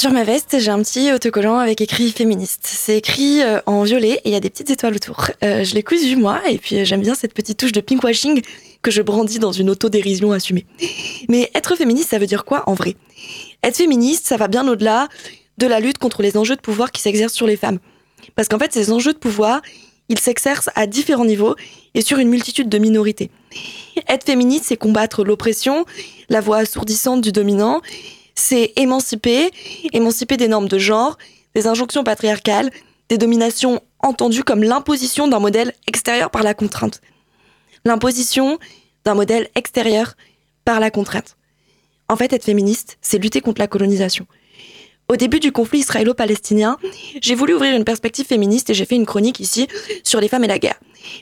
Sur 0.00 0.12
ma 0.12 0.24
veste, 0.24 0.58
j'ai 0.58 0.70
un 0.70 0.82
petit 0.82 1.12
autocollant 1.12 1.58
avec 1.58 1.82
écrit 1.82 2.10
féministe. 2.10 2.62
C'est 2.62 2.96
écrit 2.96 3.42
euh, 3.42 3.60
en 3.66 3.82
violet 3.82 4.12
et 4.24 4.30
il 4.30 4.32
y 4.32 4.34
a 4.34 4.40
des 4.40 4.48
petites 4.48 4.70
étoiles 4.70 4.94
autour. 4.94 5.26
Euh, 5.44 5.62
je 5.62 5.74
l'ai 5.74 5.82
cousu 5.82 6.16
moi 6.16 6.40
et 6.48 6.56
puis 6.56 6.78
euh, 6.78 6.86
j'aime 6.86 7.02
bien 7.02 7.14
cette 7.14 7.34
petite 7.34 7.58
touche 7.58 7.72
de 7.72 7.82
pinkwashing 7.82 8.40
que 8.80 8.90
je 8.90 9.02
brandis 9.02 9.38
dans 9.38 9.52
une 9.52 9.68
autodérision 9.68 10.32
assumée. 10.32 10.64
Mais 11.28 11.50
être 11.54 11.76
féministe, 11.76 12.08
ça 12.08 12.18
veut 12.18 12.24
dire 12.26 12.46
quoi 12.46 12.66
en 12.66 12.72
vrai? 12.72 12.96
Être 13.62 13.76
féministe, 13.76 14.26
ça 14.26 14.38
va 14.38 14.48
bien 14.48 14.66
au-delà 14.66 15.08
de 15.58 15.66
la 15.66 15.80
lutte 15.80 15.98
contre 15.98 16.22
les 16.22 16.38
enjeux 16.38 16.56
de 16.56 16.62
pouvoir 16.62 16.92
qui 16.92 17.02
s'exercent 17.02 17.34
sur 17.34 17.46
les 17.46 17.58
femmes. 17.58 17.78
Parce 18.36 18.48
qu'en 18.48 18.58
fait, 18.58 18.72
ces 18.72 18.92
enjeux 18.92 19.12
de 19.12 19.18
pouvoir, 19.18 19.60
ils 20.08 20.18
s'exercent 20.18 20.70
à 20.76 20.86
différents 20.86 21.26
niveaux 21.26 21.56
et 21.92 22.00
sur 22.00 22.16
une 22.16 22.30
multitude 22.30 22.70
de 22.70 22.78
minorités. 22.78 23.30
Être 24.08 24.24
féministe, 24.24 24.64
c'est 24.68 24.78
combattre 24.78 25.24
l'oppression, 25.24 25.84
la 26.30 26.40
voix 26.40 26.56
assourdissante 26.56 27.20
du 27.20 27.32
dominant, 27.32 27.82
c'est 28.40 28.72
émanciper, 28.76 29.50
émanciper 29.92 30.36
des 30.36 30.48
normes 30.48 30.68
de 30.68 30.78
genre, 30.78 31.18
des 31.54 31.66
injonctions 31.66 32.04
patriarcales, 32.04 32.70
des 33.08 33.18
dominations 33.18 33.80
entendues 34.00 34.44
comme 34.44 34.62
l'imposition 34.62 35.28
d'un 35.28 35.40
modèle 35.40 35.74
extérieur 35.86 36.30
par 36.30 36.42
la 36.42 36.54
contrainte. 36.54 37.00
L'imposition 37.84 38.58
d'un 39.04 39.14
modèle 39.14 39.48
extérieur 39.54 40.16
par 40.64 40.80
la 40.80 40.90
contrainte. 40.90 41.36
En 42.08 42.16
fait, 42.16 42.32
être 42.32 42.44
féministe, 42.44 42.98
c'est 43.00 43.18
lutter 43.18 43.40
contre 43.40 43.60
la 43.60 43.68
colonisation. 43.68 44.26
Au 45.08 45.16
début 45.16 45.40
du 45.40 45.52
conflit 45.52 45.80
israélo-palestinien, 45.80 46.76
j'ai 47.20 47.34
voulu 47.34 47.54
ouvrir 47.54 47.74
une 47.76 47.84
perspective 47.84 48.26
féministe 48.26 48.70
et 48.70 48.74
j'ai 48.74 48.84
fait 48.84 48.96
une 48.96 49.06
chronique 49.06 49.40
ici 49.40 49.68
sur 50.04 50.20
les 50.20 50.28
femmes 50.28 50.44
et 50.44 50.48
la 50.48 50.58
guerre. 50.58 50.78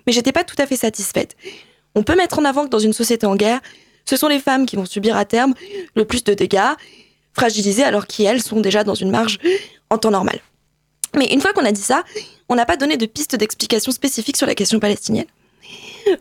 Mais 0.07 0.13
j'étais 0.13 0.33
pas 0.33 0.45
tout 0.45 0.57
à 0.59 0.67
fait 0.67 0.77
satisfaite. 0.77 1.37
On 1.95 2.03
peut 2.03 2.17
mettre 2.17 2.39
en 2.39 2.45
avant 2.45 2.65
que 2.65 2.71
dans 2.71 2.79
une 2.79 2.93
société 2.93 3.27
en 3.27 3.35
guerre, 3.35 3.61
ce 4.05 4.17
sont 4.17 4.29
les 4.29 4.41
femmes 4.41 4.67
qui 4.67 4.77
vont 4.77 4.85
subir 4.85 5.17
à 5.17 5.25
terme 5.25 5.55
le 5.95 6.05
plus 6.05 6.25
de 6.25 6.35
dégâts, 6.35 6.75
fragilisées 7.39 7.85
alors 7.85 8.07
qu'elles 8.07 8.43
sont 8.43 8.61
déjà 8.61 8.83
dans 8.83 8.95
une 8.95 9.11
marge 9.11 9.39
en 9.91 9.99
temps 9.99 10.11
normal. 10.11 10.41
Mais 11.17 11.27
une 11.27 11.41
fois 11.41 11.53
qu'on 11.53 11.65
a 11.65 11.73
dit 11.73 11.81
ça, 11.81 12.03
on 12.49 12.57
n'a 12.57 12.67
pas 12.67 12.77
donné 12.77 12.97
de 12.97 13.07
piste 13.07 13.37
d'explication 13.37 13.93
spécifique 13.93 14.37
sur 14.37 14.47
la 14.47 14.55
question 14.55 14.81
palestinienne. 14.81 15.27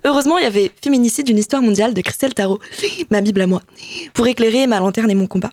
Heureusement, 0.05 0.37
il 0.37 0.43
y 0.43 0.47
avait 0.47 0.71
Féminicide 0.81 1.25
d'une 1.25 1.37
histoire 1.37 1.61
mondiale 1.61 1.93
de 1.93 2.01
Christelle 2.01 2.33
Tarot, 2.33 2.59
ma 3.09 3.21
Bible 3.21 3.41
à 3.41 3.47
moi, 3.47 3.61
pour 4.13 4.27
éclairer 4.27 4.67
ma 4.67 4.79
lanterne 4.79 5.09
et 5.09 5.15
mon 5.15 5.27
combat. 5.27 5.51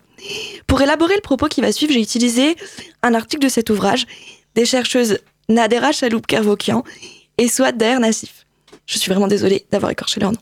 Pour 0.66 0.83
élaborer 0.83 1.14
le 1.14 1.21
propos 1.21 1.47
qui 1.47 1.61
va 1.61 1.73
suivre, 1.73 1.92
j'ai 1.92 2.00
utilisé 2.00 2.56
un 3.02 3.14
article 3.14 3.42
de 3.44 3.49
cet 3.49 3.71
ouvrage 3.71 4.06
des 4.54 4.64
chercheuses 4.64 5.18
Nadera 5.49 5.92
Chaloup 5.92 6.21
Kervokian 6.21 6.85
et 7.38 7.49
Souad 7.49 7.76
Daher 7.76 8.00
Nassif. 8.00 8.44
Je 8.87 8.99
suis 8.99 9.11
vraiment 9.11 9.28
désolée 9.28 9.64
d'avoir 9.71 9.92
écorché 9.92 10.21
leur 10.21 10.33
nom. 10.33 10.38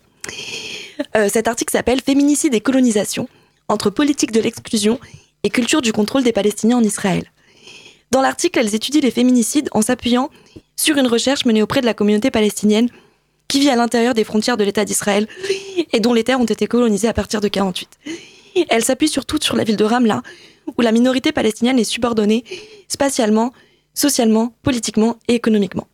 Euh, 1.16 1.28
cet 1.32 1.48
article 1.48 1.72
s'appelle 1.72 2.00
Féminicide 2.00 2.54
et 2.54 2.60
colonisation 2.60 3.28
entre 3.72 3.90
politique 3.90 4.32
de 4.32 4.40
l'exclusion 4.40 5.00
et 5.42 5.50
culture 5.50 5.82
du 5.82 5.92
contrôle 5.92 6.22
des 6.22 6.32
Palestiniens 6.32 6.78
en 6.78 6.84
Israël. 6.84 7.24
Dans 8.10 8.20
l'article, 8.20 8.58
elles 8.58 8.74
étudient 8.74 9.00
les 9.00 9.10
féminicides 9.10 9.68
en 9.72 9.82
s'appuyant 9.82 10.30
sur 10.76 10.98
une 10.98 11.06
recherche 11.06 11.44
menée 11.44 11.62
auprès 11.62 11.80
de 11.80 11.86
la 11.86 11.94
communauté 11.94 12.30
palestinienne 12.30 12.88
qui 13.48 13.60
vit 13.60 13.70
à 13.70 13.76
l'intérieur 13.76 14.14
des 14.14 14.24
frontières 14.24 14.56
de 14.56 14.64
l'État 14.64 14.84
d'Israël 14.84 15.26
et 15.92 16.00
dont 16.00 16.12
les 16.12 16.24
terres 16.24 16.40
ont 16.40 16.44
été 16.44 16.66
colonisées 16.66 17.08
à 17.08 17.12
partir 17.12 17.40
de 17.40 17.48
48. 17.48 17.88
Elle 18.68 18.84
s'appuie 18.84 19.08
surtout 19.08 19.38
sur 19.40 19.56
la 19.56 19.64
ville 19.64 19.76
de 19.76 19.84
Ramla, 19.84 20.22
où 20.76 20.82
la 20.82 20.92
minorité 20.92 21.32
palestinienne 21.32 21.78
est 21.78 21.84
subordonnée 21.84 22.44
spatialement, 22.88 23.52
socialement, 23.94 24.54
politiquement 24.62 25.16
et 25.28 25.34
économiquement. 25.34 25.88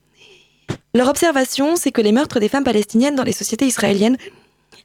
Leur 0.94 1.08
observation, 1.08 1.76
c'est 1.76 1.92
que 1.92 2.00
les 2.00 2.12
meurtres 2.12 2.40
des 2.40 2.48
femmes 2.48 2.64
palestiniennes 2.64 3.14
dans 3.14 3.22
les 3.22 3.32
sociétés 3.32 3.66
israéliennes, 3.66 4.16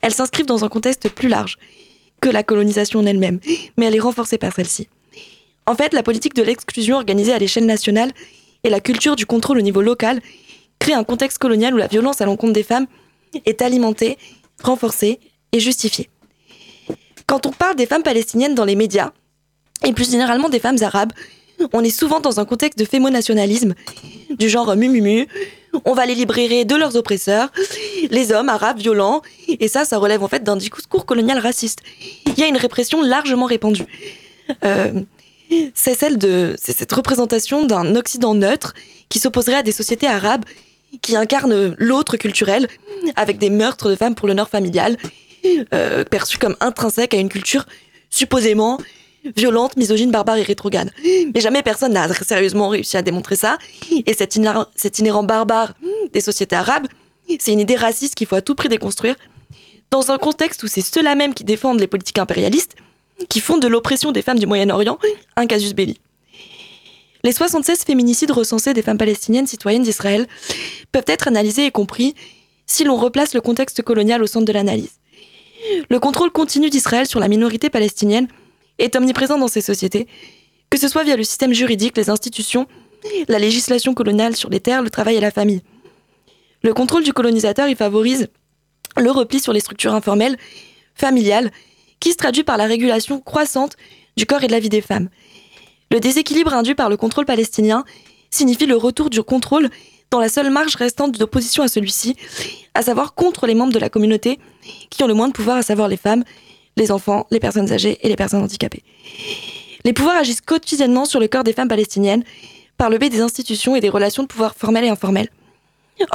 elles 0.01 0.13
s'inscrivent 0.13 0.45
dans 0.45 0.63
un 0.63 0.69
contexte 0.69 1.09
plus 1.09 1.29
large 1.29 1.57
la 2.29 2.43
colonisation 2.43 2.99
en 2.99 3.05
elle-même, 3.05 3.39
mais 3.77 3.85
elle 3.85 3.95
est 3.95 3.99
renforcée 3.99 4.37
par 4.37 4.53
celle-ci. 4.53 4.87
En 5.65 5.75
fait, 5.75 5.93
la 5.93 6.03
politique 6.03 6.35
de 6.35 6.43
l'exclusion 6.43 6.97
organisée 6.97 7.33
à 7.33 7.39
l'échelle 7.39 7.65
nationale 7.65 8.11
et 8.63 8.69
la 8.69 8.79
culture 8.79 9.15
du 9.15 9.25
contrôle 9.25 9.57
au 9.57 9.61
niveau 9.61 9.81
local 9.81 10.21
créent 10.79 10.93
un 10.93 11.03
contexte 11.03 11.37
colonial 11.37 11.73
où 11.73 11.77
la 11.77 11.87
violence 11.87 12.21
à 12.21 12.25
l'encontre 12.25 12.53
des 12.53 12.63
femmes 12.63 12.87
est 13.45 13.61
alimentée, 13.61 14.17
renforcée 14.61 15.19
et 15.51 15.59
justifiée. 15.59 16.09
Quand 17.27 17.45
on 17.45 17.51
parle 17.51 17.75
des 17.75 17.85
femmes 17.85 18.03
palestiniennes 18.03 18.55
dans 18.55 18.65
les 18.65 18.75
médias, 18.75 19.11
et 19.85 19.93
plus 19.93 20.09
généralement 20.11 20.49
des 20.49 20.59
femmes 20.59 20.77
arabes, 20.81 21.13
on 21.71 21.83
est 21.83 21.89
souvent 21.89 22.19
dans 22.19 22.39
un 22.39 22.45
contexte 22.45 22.77
de 22.79 22.85
fémonationalisme, 22.85 23.73
du 24.37 24.49
genre 24.49 24.75
mumumu, 24.75 25.27
on 25.85 25.93
va 25.93 26.05
les 26.05 26.15
libérer 26.15 26.65
de 26.65 26.75
leurs 26.75 26.95
oppresseurs, 26.95 27.51
les 28.09 28.31
hommes 28.31 28.49
arabes 28.49 28.79
violents, 28.79 29.21
et 29.47 29.67
ça, 29.67 29.85
ça 29.85 29.97
relève 29.97 30.23
en 30.23 30.27
fait 30.27 30.43
d'un 30.43 30.55
discours 30.55 31.05
colonial 31.05 31.39
raciste. 31.39 31.79
Il 32.25 32.39
y 32.39 32.43
a 32.43 32.47
une 32.47 32.57
répression 32.57 33.01
largement 33.01 33.45
répandue. 33.45 33.85
Euh, 34.63 34.91
c'est 35.73 35.95
celle 35.95 36.17
de, 36.17 36.55
cette 36.57 36.91
représentation 36.91 37.65
d'un 37.65 37.95
Occident 37.95 38.33
neutre 38.33 38.73
qui 39.09 39.19
s'opposerait 39.19 39.55
à 39.55 39.63
des 39.63 39.71
sociétés 39.71 40.07
arabes 40.07 40.45
qui 41.01 41.15
incarnent 41.15 41.75
l'autre 41.77 42.17
culturel, 42.17 42.67
avec 43.15 43.37
des 43.37 43.49
meurtres 43.49 43.89
de 43.89 43.95
femmes 43.95 44.15
pour 44.15 44.27
l'honneur 44.27 44.49
familial, 44.49 44.97
euh, 45.73 46.03
perçus 46.03 46.37
comme 46.37 46.55
intrinsèques 46.59 47.13
à 47.13 47.17
une 47.17 47.29
culture 47.29 47.65
supposément 48.09 48.77
violente, 49.35 49.77
misogyne, 49.77 50.11
barbare 50.11 50.37
et 50.37 50.43
rétrograde. 50.43 50.91
Mais 51.33 51.41
jamais 51.41 51.63
personne 51.63 51.93
n'a 51.93 52.11
sérieusement 52.13 52.69
réussi 52.69 52.97
à 52.97 53.01
démontrer 53.01 53.35
ça. 53.35 53.57
Et 54.05 54.13
cet, 54.13 54.35
inhérent, 54.35 54.65
cet 54.75 54.99
inhérent 54.99 55.23
barbare 55.23 55.73
des 56.11 56.21
sociétés 56.21 56.55
arabes, 56.55 56.87
c'est 57.39 57.53
une 57.53 57.59
idée 57.59 57.75
raciste 57.75 58.15
qu'il 58.15 58.27
faut 58.27 58.35
à 58.35 58.41
tout 58.41 58.55
prix 58.55 58.69
déconstruire, 58.69 59.15
dans 59.91 60.11
un 60.11 60.17
contexte 60.17 60.63
où 60.63 60.67
c'est 60.67 60.81
ceux-là 60.81 61.15
même 61.15 61.33
qui 61.33 61.43
défendent 61.43 61.79
les 61.79 61.87
politiques 61.87 62.19
impérialistes, 62.19 62.75
qui 63.29 63.39
font 63.39 63.57
de 63.57 63.67
l'oppression 63.67 64.11
des 64.11 64.21
femmes 64.21 64.39
du 64.39 64.47
Moyen-Orient 64.47 64.97
un 65.35 65.47
casus 65.47 65.73
belli. 65.73 65.99
Les 67.23 67.31
76 67.31 67.83
féminicides 67.85 68.31
recensés 68.31 68.73
des 68.73 68.81
femmes 68.81 68.97
palestiniennes 68.97 69.47
citoyennes 69.47 69.83
d'Israël 69.83 70.27
peuvent 70.91 71.05
être 71.07 71.27
analysés 71.27 71.65
et 71.65 71.71
compris 71.71 72.15
si 72.65 72.83
l'on 72.83 72.97
replace 72.97 73.33
le 73.33 73.39
contexte 73.39 73.81
colonial 73.81 74.21
au 74.21 74.27
centre 74.27 74.45
de 74.45 74.51
l'analyse. 74.51 74.99
Le 75.89 75.99
contrôle 75.99 76.31
continu 76.31 76.69
d'Israël 76.69 77.07
sur 77.07 77.21
la 77.21 77.29
minorité 77.29 77.69
palestinienne 77.69 78.27
est 78.79 78.95
omniprésent 78.95 79.37
dans 79.37 79.47
ces 79.47 79.61
sociétés, 79.61 80.07
que 80.69 80.79
ce 80.79 80.87
soit 80.87 81.03
via 81.03 81.15
le 81.15 81.23
système 81.23 81.53
juridique, 81.53 81.97
les 81.97 82.09
institutions, 82.09 82.67
la 83.27 83.39
législation 83.39 83.93
coloniale 83.93 84.35
sur 84.35 84.49
les 84.49 84.59
terres, 84.59 84.81
le 84.81 84.89
travail 84.89 85.15
et 85.17 85.21
la 85.21 85.31
famille. 85.31 85.61
Le 86.63 86.73
contrôle 86.73 87.03
du 87.03 87.13
colonisateur 87.13 87.67
y 87.67 87.75
favorise 87.75 88.29
le 88.97 89.11
repli 89.11 89.39
sur 89.39 89.53
les 89.53 89.59
structures 89.59 89.93
informelles, 89.93 90.37
familiales, 90.95 91.51
qui 91.99 92.11
se 92.11 92.17
traduit 92.17 92.43
par 92.43 92.57
la 92.57 92.65
régulation 92.65 93.19
croissante 93.19 93.75
du 94.17 94.25
corps 94.25 94.43
et 94.43 94.47
de 94.47 94.51
la 94.51 94.59
vie 94.59 94.69
des 94.69 94.81
femmes. 94.81 95.09
Le 95.91 95.99
déséquilibre 95.99 96.53
induit 96.53 96.75
par 96.75 96.89
le 96.89 96.97
contrôle 96.97 97.25
palestinien 97.25 97.83
signifie 98.29 98.65
le 98.65 98.75
retour 98.75 99.09
du 99.09 99.21
contrôle 99.21 99.69
dans 100.09 100.19
la 100.19 100.29
seule 100.29 100.49
marge 100.49 100.75
restante 100.75 101.17
d'opposition 101.17 101.63
à 101.63 101.67
celui-ci, 101.67 102.15
à 102.73 102.81
savoir 102.81 103.13
contre 103.13 103.47
les 103.47 103.55
membres 103.55 103.73
de 103.73 103.79
la 103.79 103.89
communauté 103.89 104.39
qui 104.89 105.03
ont 105.03 105.07
le 105.07 105.13
moins 105.13 105.27
de 105.27 105.33
pouvoir, 105.33 105.57
à 105.57 105.63
savoir 105.63 105.87
les 105.87 105.97
femmes, 105.97 106.23
les 106.77 106.91
enfants, 106.91 107.27
les 107.31 107.39
personnes 107.39 107.71
âgées 107.71 107.99
et 108.01 108.09
les 108.09 108.15
personnes 108.15 108.41
handicapées. 108.41 108.83
Les 109.85 109.93
pouvoirs 109.93 110.17
agissent 110.17 110.41
quotidiennement 110.41 111.05
sur 111.05 111.19
le 111.19 111.27
corps 111.27 111.43
des 111.43 111.53
femmes 111.53 111.67
palestiniennes 111.67 112.23
par 112.77 112.89
le 112.89 112.97
biais 112.97 113.09
des 113.09 113.21
institutions 113.21 113.75
et 113.75 113.81
des 113.81 113.89
relations 113.89 114.23
de 114.23 114.27
pouvoir 114.27 114.55
formelles 114.55 114.85
et 114.85 114.89
informelles. 114.89 115.29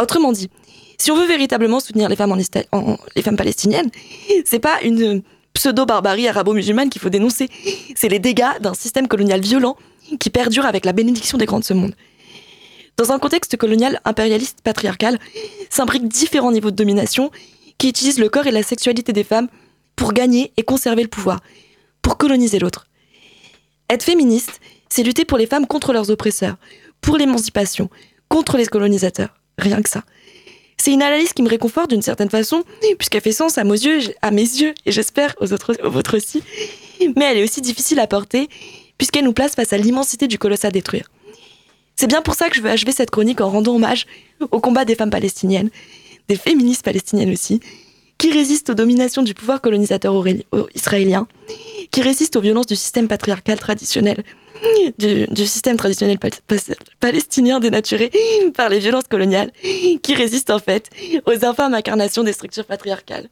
Autrement 0.01 0.33
dit, 0.33 0.51
si 0.99 1.11
on 1.11 1.17
veut 1.17 1.27
véritablement 1.27 1.81
soutenir 1.81 2.09
les 2.09 2.17
femmes, 2.17 2.33
en, 2.73 2.97
femmes 3.23 3.37
palestiniennes, 3.37 3.91
c'est 4.45 4.59
pas 4.59 4.81
une 4.83 5.23
pseudo-barbarie 5.55 6.29
arabo-musulmane 6.29 6.91
qu'il 6.91 7.01
faut 7.01 7.09
dénoncer, 7.09 7.49
c'est 7.95 8.09
les 8.09 8.19
dégâts 8.19 8.61
d'un 8.61 8.75
système 8.75 9.09
colonial 9.09 9.41
violent 9.41 9.77
qui 10.19 10.31
perdure 10.31 10.67
avec 10.67 10.85
la 10.85 10.93
bénédiction 10.93 11.39
des 11.39 11.47
grands 11.47 11.61
de 11.61 11.65
ce 11.65 11.75
monde. 11.75 11.95
Dans 12.97 13.13
un 13.13 13.19
contexte 13.19 13.57
colonial 13.57 14.01
impérialiste 14.05 14.61
patriarcal, 14.63 15.19
s'imbriquent 15.71 16.09
différents 16.09 16.51
niveaux 16.51 16.73
de 16.73 16.77
domination 16.77 17.31
qui 17.77 17.89
utilisent 17.89 18.19
le 18.19 18.29
corps 18.29 18.47
et 18.47 18.51
la 18.51 18.65
sexualité 18.65 19.13
des 19.13 19.23
femmes 19.23 19.49
pour 19.99 20.13
gagner 20.13 20.53
et 20.57 20.63
conserver 20.63 21.03
le 21.03 21.09
pouvoir, 21.09 21.41
pour 22.01 22.17
coloniser 22.17 22.61
l'autre. 22.61 22.87
Être 23.91 24.05
féministe, 24.05 24.61
c'est 24.89 25.03
lutter 25.03 25.25
pour 25.25 25.37
les 25.37 25.47
femmes 25.47 25.67
contre 25.67 25.93
leurs 25.93 26.09
oppresseurs, 26.11 26.57
pour 27.01 27.19
l'émancipation, 27.19 27.91
contre 28.29 28.57
les 28.57 28.67
colonisateurs. 28.67 29.35
Rien 29.59 29.83
que 29.83 29.89
ça. 29.91 30.05
C'est 30.77 30.93
une 30.93 31.03
analyse 31.03 31.33
qui 31.33 31.43
me 31.43 31.49
réconforte 31.49 31.91
d'une 31.91 32.03
certaine 32.03 32.31
façon, 32.31 32.63
puisqu'elle 32.97 33.23
fait 33.23 33.33
sens 33.33 33.59
à 33.59 33.65
mes 33.65 33.73
yeux, 33.73 34.75
et 34.87 34.93
j'espère 34.93 35.35
aux 35.41 35.53
autres, 35.53 35.75
vôtres 35.83 36.17
aussi. 36.17 36.45
Mais 37.17 37.25
elle 37.25 37.39
est 37.39 37.43
aussi 37.43 37.61
difficile 37.61 37.99
à 37.99 38.07
porter, 38.07 38.49
puisqu'elle 38.99 39.25
nous 39.25 39.33
place 39.33 39.57
face 39.57 39.73
à 39.73 39.79
l'immensité 39.79 40.29
du 40.29 40.39
colosse 40.39 40.65
à 40.65 40.71
détruire. 40.71 41.11
C'est 41.97 42.07
bien 42.07 42.23
pour 42.23 42.37
ça 42.37 42.49
que 42.49 42.55
je 42.55 42.61
veux 42.61 42.71
achever 42.71 42.93
cette 42.93 43.11
chronique 43.11 43.41
en 43.41 43.51
rendant 43.51 43.75
hommage 43.75 44.07
au 44.53 44.61
combat 44.61 44.85
des 44.85 44.95
femmes 44.95 45.11
palestiniennes, 45.11 45.71
des 46.29 46.37
féministes 46.37 46.85
palestiniennes 46.85 47.33
aussi, 47.33 47.61
qui 48.19 48.33
résiste 48.33 48.71
aux 48.71 48.75
dominations 48.75 49.23
du 49.23 49.33
pouvoir 49.33 49.61
colonisateur 49.61 50.15
israélien, 50.75 51.27
qui 51.91 52.03
résiste 52.03 52.37
aux 52.37 52.41
violences 52.41 52.67
du 52.67 52.77
système 52.77 53.09
patriarcal 53.09 53.59
traditionnel, 53.59 54.25
du, 54.99 55.47
système 55.47 55.77
traditionnel 55.77 56.19
palestinien 57.01 57.61
dénaturé 57.61 58.11
par 58.55 58.69
les 58.69 58.81
violences 58.81 59.09
coloniales, 59.09 59.53
qui 60.03 60.15
résiste 60.15 60.51
en 60.51 60.59
fait 60.59 60.91
aux 61.27 61.45
infâmes 61.45 61.75
incarnations 61.75 62.25
des 62.25 62.33
structures 62.33 62.67
patriarcales. 62.67 63.29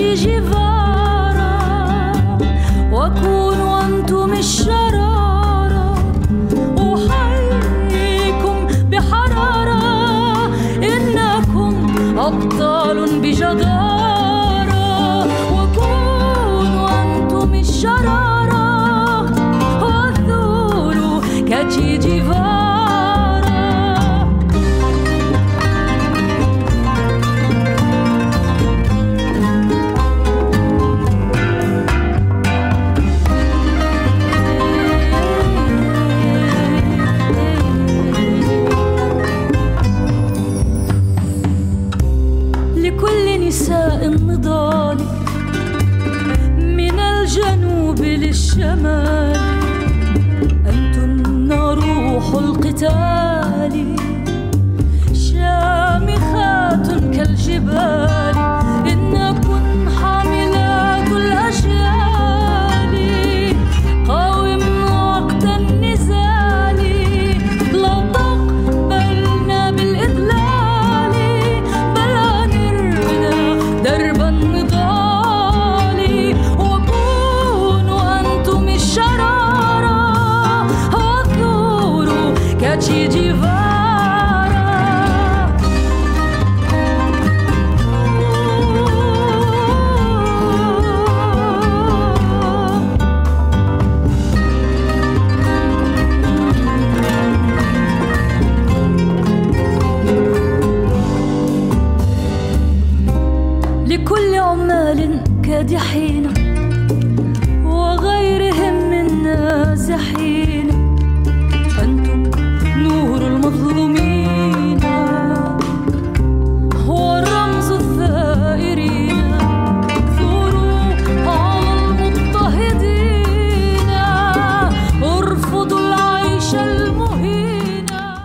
امشي 0.00 0.14
جفارا 0.14 1.58
وأكون 2.92 3.60
وأنتم 3.60 4.32
الشرارة. 4.32 5.94
أحييكم 6.78 8.56
بحرارة 8.90 9.82
إنكم 10.82 11.74
أبطال 12.18 13.20
بجدارة. 13.22 14.86
وأكون 15.54 16.72
وأنتم 16.84 17.54
الشرارة. 17.54 18.66
وأثور 19.82 20.96
كتشي 21.48 21.98
جفارا 21.98 22.49
الشمال. 48.50 49.36
أنتم 50.66 51.52
روح 51.52 52.34
القتال. 52.34 53.19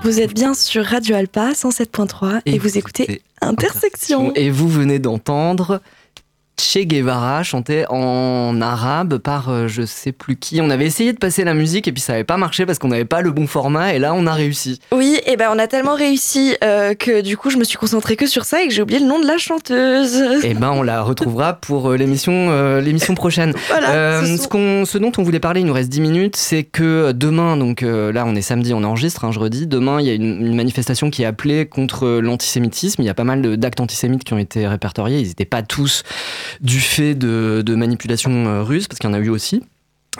Vous 0.04 0.22
êtes 0.22 0.34
bien 0.34 0.54
sur 0.54 0.86
Radio 0.86 1.16
Alpa 1.16 1.52
107.3 1.52 2.42
et, 2.46 2.58
vous 2.58 2.78
écoutez 2.78 3.22
Intersection. 3.42 4.32
Et 4.36 4.50
vous 4.50 4.70
venez 4.70 5.00
d'entendre 5.00 5.82
Che 6.58 6.86
Guevara 6.86 7.44
chanté 7.44 7.86
en 7.90 8.62
arabe 8.62 9.18
par 9.18 9.50
euh, 9.50 9.68
je 9.68 9.82
sais 9.86 10.14
plus 10.14 10.38
qui. 10.38 10.62
On 10.62 10.70
avait 10.70 10.86
essayé 10.86 11.12
de 11.12 11.18
passer 11.18 11.44
la 11.44 11.54
musique 11.54 11.88
et 11.88 11.92
puis 11.92 12.02
ça 12.02 12.14
n'avait 12.14 12.24
pas 12.24 12.38
marché 12.38 12.66
parce 12.66 12.80
qu'on 12.80 12.88
n'avait 12.88 13.04
pas 13.04 13.20
le 13.22 13.32
bon 13.32 13.46
format 13.46 13.94
et 13.94 14.00
là 14.00 14.14
on 14.14 14.26
a 14.26 14.34
réussi. 14.34 14.80
Oui, 14.94 15.20
et 15.26 15.36
ben 15.36 15.50
on 15.52 15.60
a 15.60 15.68
tellement 15.68 15.96
réussi 15.96 16.56
euh, 16.64 16.94
que 16.94 17.20
du 17.22 17.36
coup 17.36 17.50
je 17.50 17.58
me 17.58 17.66
suis 17.66 17.78
concentrée 17.78 18.16
que 18.16 18.26
sur 18.26 18.46
ça 18.46 18.64
et 18.64 18.68
que 18.68 18.74
j'ai 18.74 18.82
oublié 18.82 19.02
le 19.02 19.06
nom 19.06 19.20
de 19.20 19.28
la 19.28 19.38
chanteuse. 19.38 20.16
Et 20.46 20.54
ben 20.54 20.72
on 20.72 20.82
la 20.82 21.02
retrouvera 21.02 21.54
pour 21.62 21.92
euh, 21.92 21.98
l'émission 21.98 22.80
l'émission 22.80 23.16
prochaine. 23.16 23.54
voilà, 23.68 24.22
ce, 24.26 24.38
ce, 24.86 24.98
dont 24.98 25.12
on 25.18 25.24
voulait 25.24 25.42
parler, 25.42 25.60
il 25.60 25.66
nous 25.66 25.74
reste 25.74 25.90
10 25.90 26.00
minutes, 26.00 26.36
c'est 26.38 26.64
que 26.64 27.12
demain, 27.12 27.58
donc 27.58 27.82
là 27.82 28.24
on 28.26 28.36
est 28.36 28.42
samedi, 28.42 28.74
on 28.74 28.84
enregistre, 28.84 29.26
hein, 29.26 29.32
je 29.32 29.40
redis, 29.40 29.68
demain 29.68 30.00
il 30.00 30.08
y 30.08 30.10
a 30.10 30.14
une, 30.14 30.46
une, 30.46 30.56
manifestation 30.56 31.10
qui 31.10 31.24
est 31.24 31.26
appelée 31.26 31.66
contre 31.66 32.20
l'antisémitisme. 32.22 33.02
Il 33.02 33.06
y 33.06 33.10
a 33.10 33.14
pas 33.14 33.24
mal 33.26 33.58
d'actes 33.58 33.82
antisémites 33.82 34.24
qui 34.24 34.34
ont 34.34 34.38
été 34.38 34.68
répertoriés, 34.68 35.20
ils 35.20 35.28
n'étaient 35.28 35.46
pas 35.46 35.62
tous 35.62 36.04
du 36.62 36.80
fait 36.80 37.16
de, 37.16 37.64
de 37.66 37.76
manipulation 37.76 38.32
euh, 38.48 38.64
russe, 38.64 38.88
parce 38.88 39.00
qu'il 39.00 39.10
y 39.10 39.14
en 39.14 39.16
a 39.16 39.20
eu 39.20 39.30
aussi. 39.30 39.62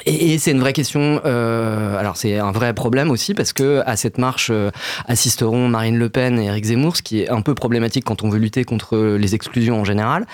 Et, 0.06 0.38
c'est 0.40 0.52
une 0.52 0.60
vraie 0.60 0.74
question. 0.74 1.22
Euh, 1.26 1.98
alors 1.98 2.18
c'est 2.18 2.38
un 2.38 2.52
vrai 2.52 2.74
problème 2.74 3.12
aussi 3.12 3.34
parce 3.34 3.54
que 3.54 3.82
à 3.86 3.96
cette 3.96 4.18
marche 4.18 4.50
euh, 4.52 4.70
assisteront 5.08 5.70
Marine 5.70 5.98
Le 5.98 6.10
Pen 6.10 6.38
et 6.38 6.48
Éric 6.48 6.66
Zemmour, 6.66 6.98
ce 6.98 7.02
qui 7.02 7.22
est 7.22 7.30
un 7.30 7.40
peu 7.40 7.56
problématique 7.56 8.04
quand 8.04 8.22
on 8.22 8.28
veut 8.28 8.38
lutter 8.38 8.66
contre 8.66 8.98
les 9.18 9.36
exclusions 9.36 9.80
en 9.80 9.86
général. 9.86 10.26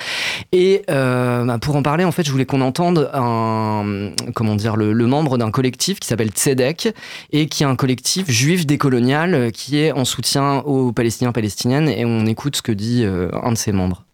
Et 0.52 0.82
bah, 0.88 1.60
pour 1.62 1.76
en 1.76 1.84
parler, 1.84 2.06
en 2.06 2.12
fait, 2.12 2.24
je 2.24 2.32
voulais 2.32 2.48
qu'on 2.48 2.62
entende 2.62 3.12
un, 3.14 4.12
comment 4.34 4.56
dire, 4.56 4.76
le, 4.78 4.94
le 4.94 5.06
membre 5.06 5.38
d'un 5.38 5.52
collectif 5.52 6.00
qui 6.00 6.08
s'appelle 6.08 6.30
Tzedek 6.30 6.90
et 7.32 7.46
qui 7.46 7.62
est 7.62 7.68
un 7.68 7.76
collectif 7.76 8.32
juif 8.32 8.66
décolonial 8.66 9.52
qui 9.52 9.78
est 9.78 9.92
en 9.92 10.06
soutien 10.06 10.64
aux 10.66 10.92
Palestiniens 10.92 11.34
palestiniennes. 11.34 11.88
Et 11.88 12.04
on 12.04 12.26
écoute 12.26 12.56
ce 12.56 12.64
que 12.64 12.72
dit 12.72 13.06
un 13.06 13.52
de 13.52 13.58
ses 13.58 13.74
membres. 13.74 14.06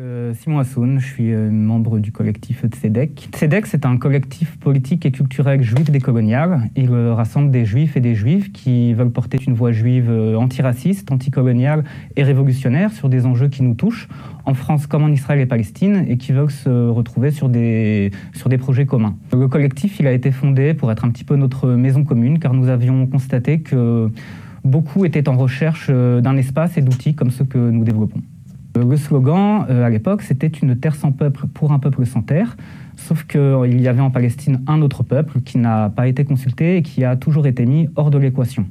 Euh, 0.00 0.32
Simon 0.32 0.58
Hassoun, 0.58 0.98
je 0.98 1.06
suis 1.06 1.34
euh, 1.34 1.50
membre 1.50 1.98
du 1.98 2.12
collectif 2.12 2.64
Tzedek. 2.64 3.28
Tzedek, 3.30 3.66
c'est 3.66 3.84
un 3.84 3.98
collectif 3.98 4.58
politique 4.58 5.04
et 5.04 5.10
culturel 5.10 5.62
juif 5.62 5.90
décolonial. 5.90 6.70
Il 6.76 6.90
euh, 6.92 7.12
rassemble 7.12 7.50
des 7.50 7.66
juifs 7.66 7.94
et 7.94 8.00
des 8.00 8.14
juifs 8.14 8.52
qui 8.52 8.94
veulent 8.94 9.10
porter 9.10 9.38
une 9.46 9.52
voix 9.52 9.70
juive 9.70 10.10
antiraciste, 10.10 11.12
anticoloniale 11.12 11.84
et 12.16 12.22
révolutionnaire 12.22 12.90
sur 12.90 13.10
des 13.10 13.26
enjeux 13.26 13.48
qui 13.48 13.62
nous 13.62 13.74
touchent, 13.74 14.08
en 14.46 14.54
France 14.54 14.86
comme 14.86 15.02
en 15.02 15.08
Israël 15.08 15.40
et 15.40 15.46
Palestine, 15.46 16.06
et 16.08 16.16
qui 16.16 16.32
veulent 16.32 16.50
se 16.50 16.88
retrouver 16.88 17.30
sur 17.30 17.50
des, 17.50 18.12
sur 18.32 18.48
des 18.48 18.58
projets 18.58 18.86
communs. 18.86 19.16
Le 19.32 19.46
collectif, 19.46 20.00
il 20.00 20.06
a 20.06 20.12
été 20.12 20.30
fondé 20.30 20.72
pour 20.72 20.90
être 20.90 21.04
un 21.04 21.10
petit 21.10 21.24
peu 21.24 21.36
notre 21.36 21.68
maison 21.68 22.02
commune, 22.04 22.38
car 22.38 22.54
nous 22.54 22.68
avions 22.68 23.06
constaté 23.06 23.60
que 23.60 24.10
beaucoup 24.64 25.04
étaient 25.04 25.28
en 25.28 25.36
recherche 25.36 25.90
d'un 25.90 26.36
espace 26.38 26.78
et 26.78 26.80
d'outils 26.80 27.14
comme 27.14 27.30
ceux 27.30 27.44
que 27.44 27.58
nous 27.58 27.84
développons. 27.84 28.22
Le 28.74 28.96
slogan, 28.96 29.66
euh, 29.68 29.84
à 29.84 29.90
l'époque, 29.90 30.22
c'était 30.22 30.46
une 30.46 30.76
terre 30.76 30.94
sans 30.94 31.12
peuple 31.12 31.46
pour 31.46 31.72
un 31.72 31.78
peuple 31.78 32.06
sans 32.06 32.22
terre. 32.22 32.56
Sauf 32.96 33.24
qu'il 33.24 33.80
y 33.80 33.88
avait 33.88 34.00
en 34.00 34.10
Palestine 34.10 34.62
un 34.66 34.80
autre 34.80 35.02
peuple 35.02 35.40
qui 35.40 35.58
n'a 35.58 35.90
pas 35.90 36.08
été 36.08 36.24
consulté 36.24 36.78
et 36.78 36.82
qui 36.82 37.04
a 37.04 37.16
toujours 37.16 37.46
été 37.46 37.66
mis 37.66 37.88
hors 37.96 38.10
de 38.10 38.18
l'équation. 38.18 38.66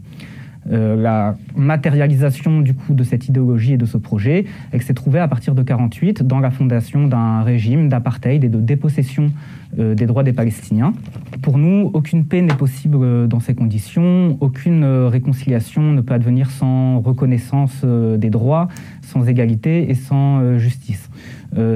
Euh, 0.70 0.96
la 0.96 1.36
matérialisation 1.56 2.62
du 2.62 2.76
coup 2.76 2.94
de 2.94 3.04
cette 3.04 3.28
idéologie 3.28 3.74
et 3.74 3.78
de 3.78 3.86
ce 3.88 3.98
projet, 3.98 4.46
elle 4.72 4.84
s'est 4.84 4.94
trouvée 4.94 5.20
à 5.20 5.28
partir 5.28 5.56
de 5.56 5.64
48 5.64 6.22
dans 6.22 6.40
la 6.40 6.52
fondation 6.52 7.08
d'un 7.08 7.42
régime 7.42 7.90
d'apartheid 7.90 8.44
et 8.44 8.50
de 8.50 8.60
dépossession 8.60 9.32
euh, 9.80 9.96
des 9.96 10.06
droits 10.06 10.22
des 10.22 10.34
Palestiniens. 10.34 10.94
Pour 11.42 11.58
nous, 11.58 11.90
aucune 11.94 12.26
paix 12.26 12.42
n'est 12.42 12.54
possible 12.54 13.28
dans 13.28 13.40
ces 13.40 13.56
conditions, 13.56 14.38
aucune 14.40 14.86
réconciliation 14.86 15.82
ne 15.94 16.02
peut 16.02 16.14
advenir 16.14 16.52
sans 16.52 17.00
reconnaissance 17.00 17.84
des 17.84 18.30
droits, 18.30 18.68
sans 19.12 19.28
égalité 19.28 19.90
et 19.90 19.96
sans 19.96 20.58
justice. 20.58 21.10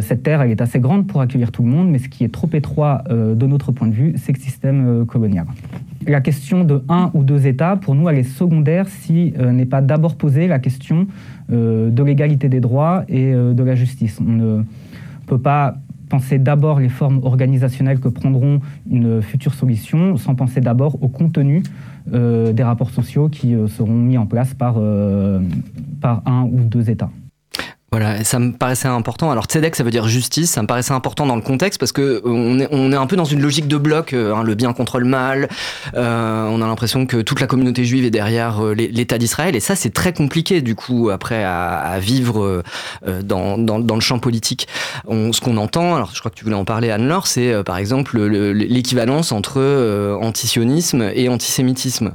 cette 0.01 0.23
terre, 0.23 0.41
elle 0.41 0.51
est 0.51 0.61
assez 0.61 0.79
grande 0.79 1.05
pour 1.07 1.21
accueillir 1.21 1.51
tout 1.51 1.63
le 1.63 1.69
monde, 1.69 1.89
mais 1.89 1.99
ce 1.99 2.07
qui 2.07 2.23
est 2.23 2.33
trop 2.33 2.49
étroit 2.53 3.03
de 3.09 3.45
notre 3.45 3.71
point 3.71 3.87
de 3.87 3.93
vue, 3.93 4.13
c'est 4.17 4.31
le 4.31 4.39
système 4.39 5.05
colonial 5.05 5.45
la 6.07 6.21
question 6.21 6.63
de 6.63 6.83
un 6.89 7.11
ou 7.13 7.23
deux 7.23 7.47
États, 7.47 7.75
pour 7.75 7.95
nous, 7.95 8.09
elle 8.09 8.17
est 8.17 8.23
secondaire 8.23 8.87
si 8.87 9.33
euh, 9.39 9.51
n'est 9.51 9.65
pas 9.65 9.81
d'abord 9.81 10.15
posée 10.15 10.47
la 10.47 10.59
question 10.59 11.07
euh, 11.51 11.89
de 11.89 12.03
l'égalité 12.03 12.49
des 12.49 12.59
droits 12.59 13.03
et 13.07 13.33
euh, 13.33 13.53
de 13.53 13.63
la 13.63 13.75
justice. 13.75 14.19
On 14.21 14.31
ne 14.31 14.63
peut 15.25 15.39
pas 15.39 15.75
penser 16.09 16.37
d'abord 16.37 16.79
les 16.79 16.89
formes 16.89 17.19
organisationnelles 17.23 17.99
que 17.99 18.09
prendront 18.09 18.59
une 18.89 19.23
future 19.23 19.55
solution 19.55 20.17
sans 20.17 20.35
penser 20.35 20.61
d'abord 20.61 21.01
au 21.01 21.07
contenu 21.07 21.63
des 22.05 22.63
rapports 22.63 22.91
sociaux 22.91 23.29
qui 23.29 23.55
seront 23.67 23.95
mis 23.95 24.15
en 24.19 24.27
place 24.27 24.53
par, 24.53 24.75
par 26.01 26.21
un 26.27 26.43
ou 26.43 26.59
deux 26.59 26.91
États. 26.91 27.09
Voilà, 27.97 28.25
ça 28.25 28.39
me 28.39 28.51
paraissait 28.51 28.89
important. 28.89 29.31
Alors 29.31 29.45
tzedek, 29.45 29.73
ça 29.73 29.85
veut 29.85 29.89
dire 29.89 30.05
justice. 30.05 30.51
Ça 30.51 30.61
me 30.61 30.67
paraissait 30.67 30.91
important 30.91 31.25
dans 31.25 31.37
le 31.37 31.41
contexte 31.41 31.79
parce 31.79 31.93
que 31.93 32.01
euh, 32.01 32.21
on 32.25 32.59
est, 32.59 32.67
on 32.71 32.91
est 32.91 32.95
un 32.97 33.07
peu 33.07 33.15
dans 33.15 33.23
une 33.23 33.41
logique 33.41 33.69
de 33.69 33.77
bloc, 33.77 34.11
euh, 34.11 34.35
hein, 34.35 34.43
le 34.43 34.53
bien 34.53 34.73
contre 34.73 34.99
le 34.99 35.05
mal. 35.05 35.47
Euh, 35.93 36.45
on 36.49 36.61
a 36.61 36.67
l'impression 36.67 37.05
que 37.05 37.21
toute 37.21 37.39
la 37.39 37.47
communauté 37.47 37.85
juive 37.85 38.03
est 38.03 38.09
derrière 38.09 38.61
euh, 38.61 38.73
l'État 38.73 39.17
d'Israël, 39.17 39.55
et 39.55 39.61
ça 39.61 39.77
c'est 39.77 39.91
très 39.91 40.11
compliqué 40.11 40.59
du 40.59 40.75
coup 40.75 41.09
après 41.09 41.41
à, 41.45 41.77
à 41.77 41.99
vivre 41.99 42.63
dans, 43.23 43.57
dans, 43.57 43.79
dans, 43.79 43.95
le 43.95 44.01
champ 44.01 44.19
politique. 44.19 44.67
On, 45.07 45.31
ce 45.31 45.39
qu'on 45.39 45.55
entend, 45.55 45.95
alors 45.95 46.11
je 46.13 46.19
crois 46.19 46.31
que 46.31 46.35
tu 46.35 46.43
voulais 46.43 46.57
en 46.57 46.65
parler 46.65 46.91
Anne-Laure, 46.91 47.27
c'est 47.27 47.63
par 47.63 47.77
exemple 47.77 48.19
l'équivalence 48.19 49.31
entre 49.31 50.17
antisionisme 50.21 51.09
et 51.15 51.29
antisémitisme. 51.29 52.11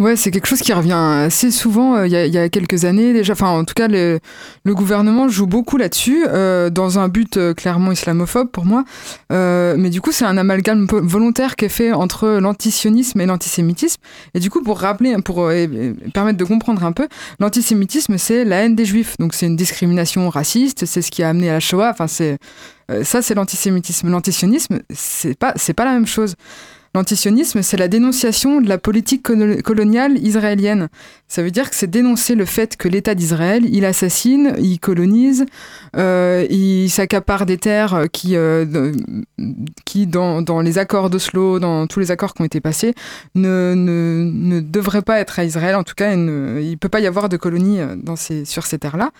Ouais, 0.00 0.16
c'est 0.16 0.30
quelque 0.30 0.46
chose 0.46 0.62
qui 0.62 0.72
revient 0.72 0.92
assez 0.94 1.50
souvent 1.50 1.94
euh, 1.94 2.06
il 2.06 2.12
y, 2.12 2.38
a, 2.38 2.48
quelques 2.48 2.86
années 2.86 3.12
déjà. 3.12 3.34
Enfin, 3.34 3.50
en 3.50 3.64
tout 3.64 3.74
cas, 3.74 3.86
le, 3.86 4.18
gouvernement 4.66 5.28
joue 5.28 5.46
beaucoup 5.46 5.76
là-dessus, 5.76 6.24
euh, 6.26 6.70
dans 6.70 6.98
un 6.98 7.08
but 7.08 7.36
euh, 7.36 7.52
clairement 7.52 7.92
islamophobe 7.92 8.48
pour 8.50 8.64
moi. 8.64 8.84
Mais 9.28 9.90
du 9.90 10.00
coup, 10.00 10.10
c'est 10.10 10.24
un 10.24 10.38
amalgame 10.38 10.86
volontaire 10.90 11.54
qui 11.54 11.66
est 11.66 11.68
fait 11.68 11.92
entre 11.92 12.38
l'antisionisme 12.40 13.20
et 13.20 13.26
l'antisémitisme. 13.26 14.00
Et 14.32 14.40
du 14.40 14.48
coup, 14.48 14.62
pour 14.62 14.80
rappeler, 14.80 15.14
pour 15.22 15.50
permettre 16.14 16.38
de 16.38 16.44
comprendre 16.44 16.82
un 16.82 16.92
peu, 16.92 17.06
l'antisémitisme, 17.38 18.16
c'est 18.16 18.46
la 18.46 18.64
haine 18.64 18.74
des 18.74 18.86
juifs. 18.86 19.18
Donc, 19.18 19.34
c'est 19.34 19.46
une 19.46 19.56
discrimination 19.56 20.30
raciste, 20.30 20.86
c'est 20.86 21.02
ce 21.02 21.10
qui 21.10 21.22
a 21.22 21.28
amené 21.28 21.50
à 21.50 21.54
la 21.54 21.60
Shoah. 21.60 21.90
Enfin, 21.90 22.06
c'est 22.06 22.38
ça, 23.02 23.20
c'est 23.20 23.34
l'antisémitisme. 23.34 24.08
L'antisionisme, 24.08 24.80
c'est 24.88 25.38
pas, 25.38 25.52
c'est 25.56 25.74
pas 25.74 25.84
la 25.84 25.92
même 25.92 26.06
chose. 26.06 26.36
L'antisionisme, 26.92 27.62
c'est 27.62 27.76
la 27.76 27.86
dénonciation 27.86 28.60
de 28.60 28.68
la 28.68 28.76
politique 28.76 29.22
coloniale 29.22 30.18
israélienne. 30.18 30.88
Ça 31.28 31.40
veut 31.40 31.52
dire 31.52 31.70
que 31.70 31.76
c'est 31.76 31.88
dénoncer 31.88 32.34
le 32.34 32.44
fait 32.44 32.76
que 32.76 32.88
l'État 32.88 33.14
d'Israël, 33.14 33.64
il 33.64 33.84
assassine, 33.84 34.56
il 34.58 34.80
colonise, 34.80 35.46
euh, 35.96 36.44
il 36.50 36.90
s'accapare 36.90 37.46
des 37.46 37.58
terres 37.58 38.06
qui, 38.12 38.34
euh, 38.34 38.92
qui 39.84 40.08
dans, 40.08 40.60
les 40.60 40.78
accords 40.78 41.10
d'Oslo, 41.10 41.60
dans 41.60 41.86
tous 41.86 42.00
les 42.00 42.10
accords 42.10 42.34
qui 42.34 42.42
ont 42.42 42.44
été 42.44 42.60
passés, 42.60 42.92
ne, 43.36 43.74
ne, 43.76 44.24
ne 44.24 44.58
devraient 44.58 45.02
pas 45.02 45.20
être 45.20 45.38
à 45.38 45.44
Israël. 45.44 45.76
En 45.76 45.84
tout 45.84 45.94
cas, 45.94 46.12
il 46.12 46.24
ne 46.24 46.74
peut 46.74 46.88
pas 46.88 46.98
y 46.98 47.06
avoir 47.06 47.28
de 47.28 47.36
colonie 47.36 47.78
ces, 48.16 48.44
sur 48.44 48.66
ces 48.66 48.80
terres-là. 48.80 49.12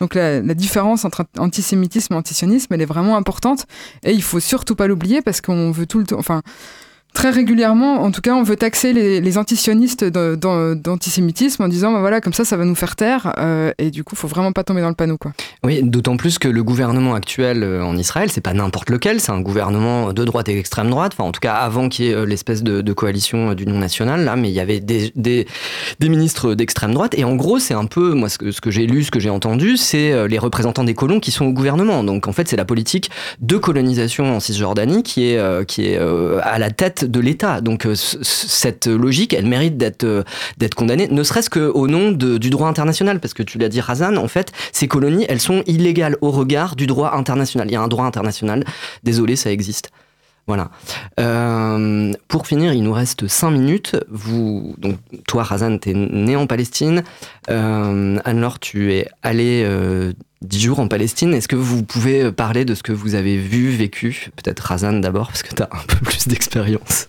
Donc 0.00 0.14
la, 0.14 0.40
la, 0.40 0.54
différence 0.54 1.04
entre 1.04 1.26
antisémitisme 1.36 2.14
et 2.14 2.16
antisionisme, 2.16 2.72
elle 2.72 2.80
est 2.80 2.86
vraiment 2.86 3.18
importante. 3.18 3.66
Et 4.02 4.12
il 4.12 4.22
faut 4.22 4.40
surtout 4.40 4.76
pas 4.76 4.86
l'oublier 4.86 5.20
parce 5.20 5.42
qu'on 5.42 5.72
veut 5.72 5.86
tout 5.86 5.98
le 5.98 6.04
temps... 6.06 6.18
Enfin, 6.18 6.40
très 7.14 7.30
régulièrement, 7.30 8.02
en 8.02 8.10
tout 8.10 8.20
cas, 8.20 8.34
on 8.34 8.42
veut 8.42 8.56
taxer 8.56 8.92
les, 8.92 9.20
les 9.20 9.38
antisionistes 9.38 10.04
d'antisémitisme 10.04 11.62
en 11.62 11.68
disant, 11.68 11.92
bah 11.92 12.00
voilà, 12.00 12.20
comme 12.20 12.32
ça, 12.32 12.44
ça 12.44 12.56
va 12.56 12.64
nous 12.64 12.74
faire 12.74 12.96
taire. 12.96 13.32
Euh, 13.38 13.72
et 13.78 13.90
du 13.90 14.04
coup, 14.04 14.16
faut 14.16 14.28
vraiment 14.28 14.52
pas 14.52 14.64
tomber 14.64 14.80
dans 14.80 14.88
le 14.88 14.94
panneau, 14.94 15.18
quoi. 15.18 15.32
Oui, 15.64 15.80
d'autant 15.82 16.16
plus 16.16 16.38
que 16.38 16.48
le 16.48 16.62
gouvernement 16.62 17.14
actuel 17.14 17.64
en 17.64 17.96
Israël, 17.96 18.30
c'est 18.30 18.40
pas 18.40 18.54
n'importe 18.54 18.90
lequel, 18.90 19.20
c'est 19.20 19.32
un 19.32 19.40
gouvernement 19.40 20.12
de 20.12 20.24
droite 20.24 20.48
et 20.48 20.54
d'extrême 20.54 20.90
droite. 20.90 21.12
Enfin, 21.14 21.28
en 21.28 21.32
tout 21.32 21.40
cas, 21.40 21.54
avant 21.54 21.88
qu'il 21.88 22.06
y 22.06 22.08
ait 22.10 22.26
l'espèce 22.26 22.62
de, 22.62 22.80
de 22.80 22.92
coalition 22.92 23.54
d'union 23.54 23.78
nationale, 23.78 24.24
là, 24.24 24.36
mais 24.36 24.48
il 24.48 24.54
y 24.54 24.60
avait 24.60 24.80
des, 24.80 25.46
ministres 26.00 26.54
d'extrême 26.54 26.94
droite. 26.94 27.14
Et 27.16 27.24
en 27.24 27.34
gros, 27.34 27.58
c'est 27.58 27.74
un 27.74 27.86
peu, 27.86 28.14
moi, 28.14 28.28
ce 28.28 28.38
que, 28.38 28.50
ce 28.50 28.60
que 28.60 28.70
j'ai 28.70 28.86
lu, 28.86 29.04
ce 29.04 29.10
que 29.10 29.20
j'ai 29.20 29.30
entendu, 29.30 29.76
c'est 29.76 30.28
les 30.28 30.38
représentants 30.38 30.84
des 30.84 30.94
colons 30.94 31.20
qui 31.20 31.30
sont 31.30 31.46
au 31.46 31.52
gouvernement. 31.52 32.04
Donc, 32.04 32.28
en 32.28 32.32
fait, 32.32 32.48
c'est 32.48 32.56
la 32.56 32.64
politique 32.64 33.10
de 33.40 33.56
colonisation 33.56 34.36
en 34.36 34.40
Cisjordanie 34.40 35.02
qui 35.02 35.30
est, 35.30 35.38
euh, 35.38 35.64
qui 35.64 35.86
est 35.86 35.98
euh, 35.98 36.40
à 36.42 36.58
la 36.58 36.70
tête 36.70 36.97
de 37.04 37.20
l'État. 37.20 37.60
Donc 37.60 37.86
euh, 37.86 37.94
cette 37.94 38.86
logique, 38.86 39.34
elle 39.34 39.46
mérite 39.46 39.76
d'être 39.76 40.04
euh, 40.04 40.22
d'être 40.56 40.74
condamnée, 40.74 41.08
ne 41.08 41.22
serait-ce 41.22 41.50
qu'au 41.50 41.86
nom 41.86 42.12
du 42.12 42.50
droit 42.50 42.68
international, 42.68 43.20
parce 43.20 43.34
que 43.34 43.42
tu 43.42 43.58
l'as 43.58 43.68
dit, 43.68 43.80
Razan, 43.80 44.16
en 44.16 44.28
fait, 44.28 44.52
ces 44.72 44.88
colonies, 44.88 45.26
elles 45.28 45.40
sont 45.40 45.62
illégales 45.66 46.16
au 46.20 46.30
regard 46.30 46.76
du 46.76 46.86
droit 46.86 47.12
international. 47.14 47.68
Il 47.68 47.72
y 47.72 47.76
a 47.76 47.80
un 47.80 47.88
droit 47.88 48.04
international. 48.04 48.64
Désolé, 49.02 49.36
ça 49.36 49.50
existe. 49.50 49.90
Voilà. 50.46 50.70
Euh, 51.20 52.12
pour 52.26 52.46
finir, 52.46 52.72
il 52.72 52.82
nous 52.82 52.92
reste 52.92 53.28
5 53.28 53.50
minutes. 53.50 53.96
Vous, 54.08 54.74
donc, 54.78 54.96
toi, 55.26 55.42
Razan, 55.42 55.76
tu 55.78 55.90
es 55.90 55.94
né 55.94 56.36
en 56.36 56.46
Palestine. 56.46 57.02
Euh, 57.50 58.18
Anne-Laure, 58.24 58.58
tu 58.58 58.94
es 58.94 59.08
allée 59.22 59.62
10 60.42 60.60
jours 60.60 60.80
en 60.80 60.88
Palestine. 60.88 61.34
Est-ce 61.34 61.48
que 61.48 61.56
vous 61.56 61.82
pouvez 61.82 62.30
parler 62.32 62.64
de 62.64 62.74
ce 62.74 62.82
que 62.82 62.92
vous 62.92 63.14
avez 63.14 63.38
vu, 63.38 63.70
vécu? 63.70 64.30
Peut-être 64.36 64.60
Razan 64.60 64.94
d'abord, 64.94 65.28
parce 65.28 65.42
que 65.42 65.54
tu 65.54 65.62
as 65.62 65.68
un 65.72 65.84
peu 65.86 65.96
plus 65.96 66.28
d'expérience. 66.28 67.08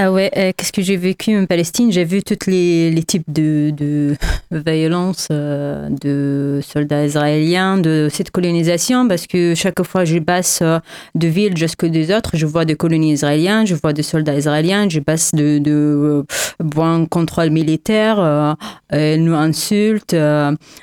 Ah 0.00 0.12
ouais, 0.12 0.30
euh, 0.36 0.52
qu'est-ce 0.56 0.70
que 0.70 0.80
j'ai 0.80 0.96
vécu 0.96 1.36
en 1.36 1.46
Palestine? 1.46 1.90
J'ai 1.90 2.04
vu 2.04 2.22
tous 2.22 2.48
les, 2.48 2.92
les, 2.92 3.02
types 3.02 3.24
de, 3.26 3.72
de 3.76 4.14
violence 4.52 5.26
euh, 5.32 5.88
de 5.90 6.60
soldats 6.62 7.04
israéliens, 7.04 7.78
de 7.78 8.06
cette 8.08 8.30
colonisation, 8.30 9.08
parce 9.08 9.26
que 9.26 9.56
chaque 9.56 9.82
fois 9.82 10.02
que 10.02 10.10
je 10.10 10.20
passe 10.20 10.60
euh, 10.62 10.78
de 11.16 11.26
ville 11.26 11.56
jusqu'à 11.56 11.88
des 11.88 12.14
autres, 12.14 12.36
je 12.36 12.46
vois 12.46 12.64
des 12.64 12.76
colonies 12.76 13.10
israéliennes, 13.14 13.66
je 13.66 13.74
vois 13.74 13.92
des 13.92 14.04
soldats 14.04 14.36
israéliens, 14.36 14.88
je 14.88 15.00
passe 15.00 15.34
de, 15.34 15.58
de 15.58 16.24
bon 16.62 17.06
contrôle 17.06 17.50
militaire, 17.50 18.20
euh, 18.20 18.54
ils 18.92 19.24
nous 19.24 19.34
insultent. 19.34 20.14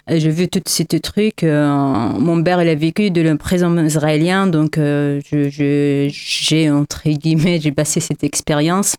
j'ai 0.10 0.30
vu 0.30 0.50
tous 0.50 0.64
ces 0.66 0.84
trucs. 1.00 1.44
mon 1.44 2.44
père, 2.44 2.62
il 2.62 2.68
a 2.68 2.76
vécu 2.76 3.12
de 3.12 3.22
la 3.22 3.38
prison 3.38 3.78
israélien, 3.78 4.46
donc 4.46 4.78
j'ai, 4.78 6.70
entre 6.70 7.08
guillemets, 7.08 7.62
j'ai 7.62 7.72
passé 7.72 8.02
cette 8.02 8.26
expérience. 8.26 8.98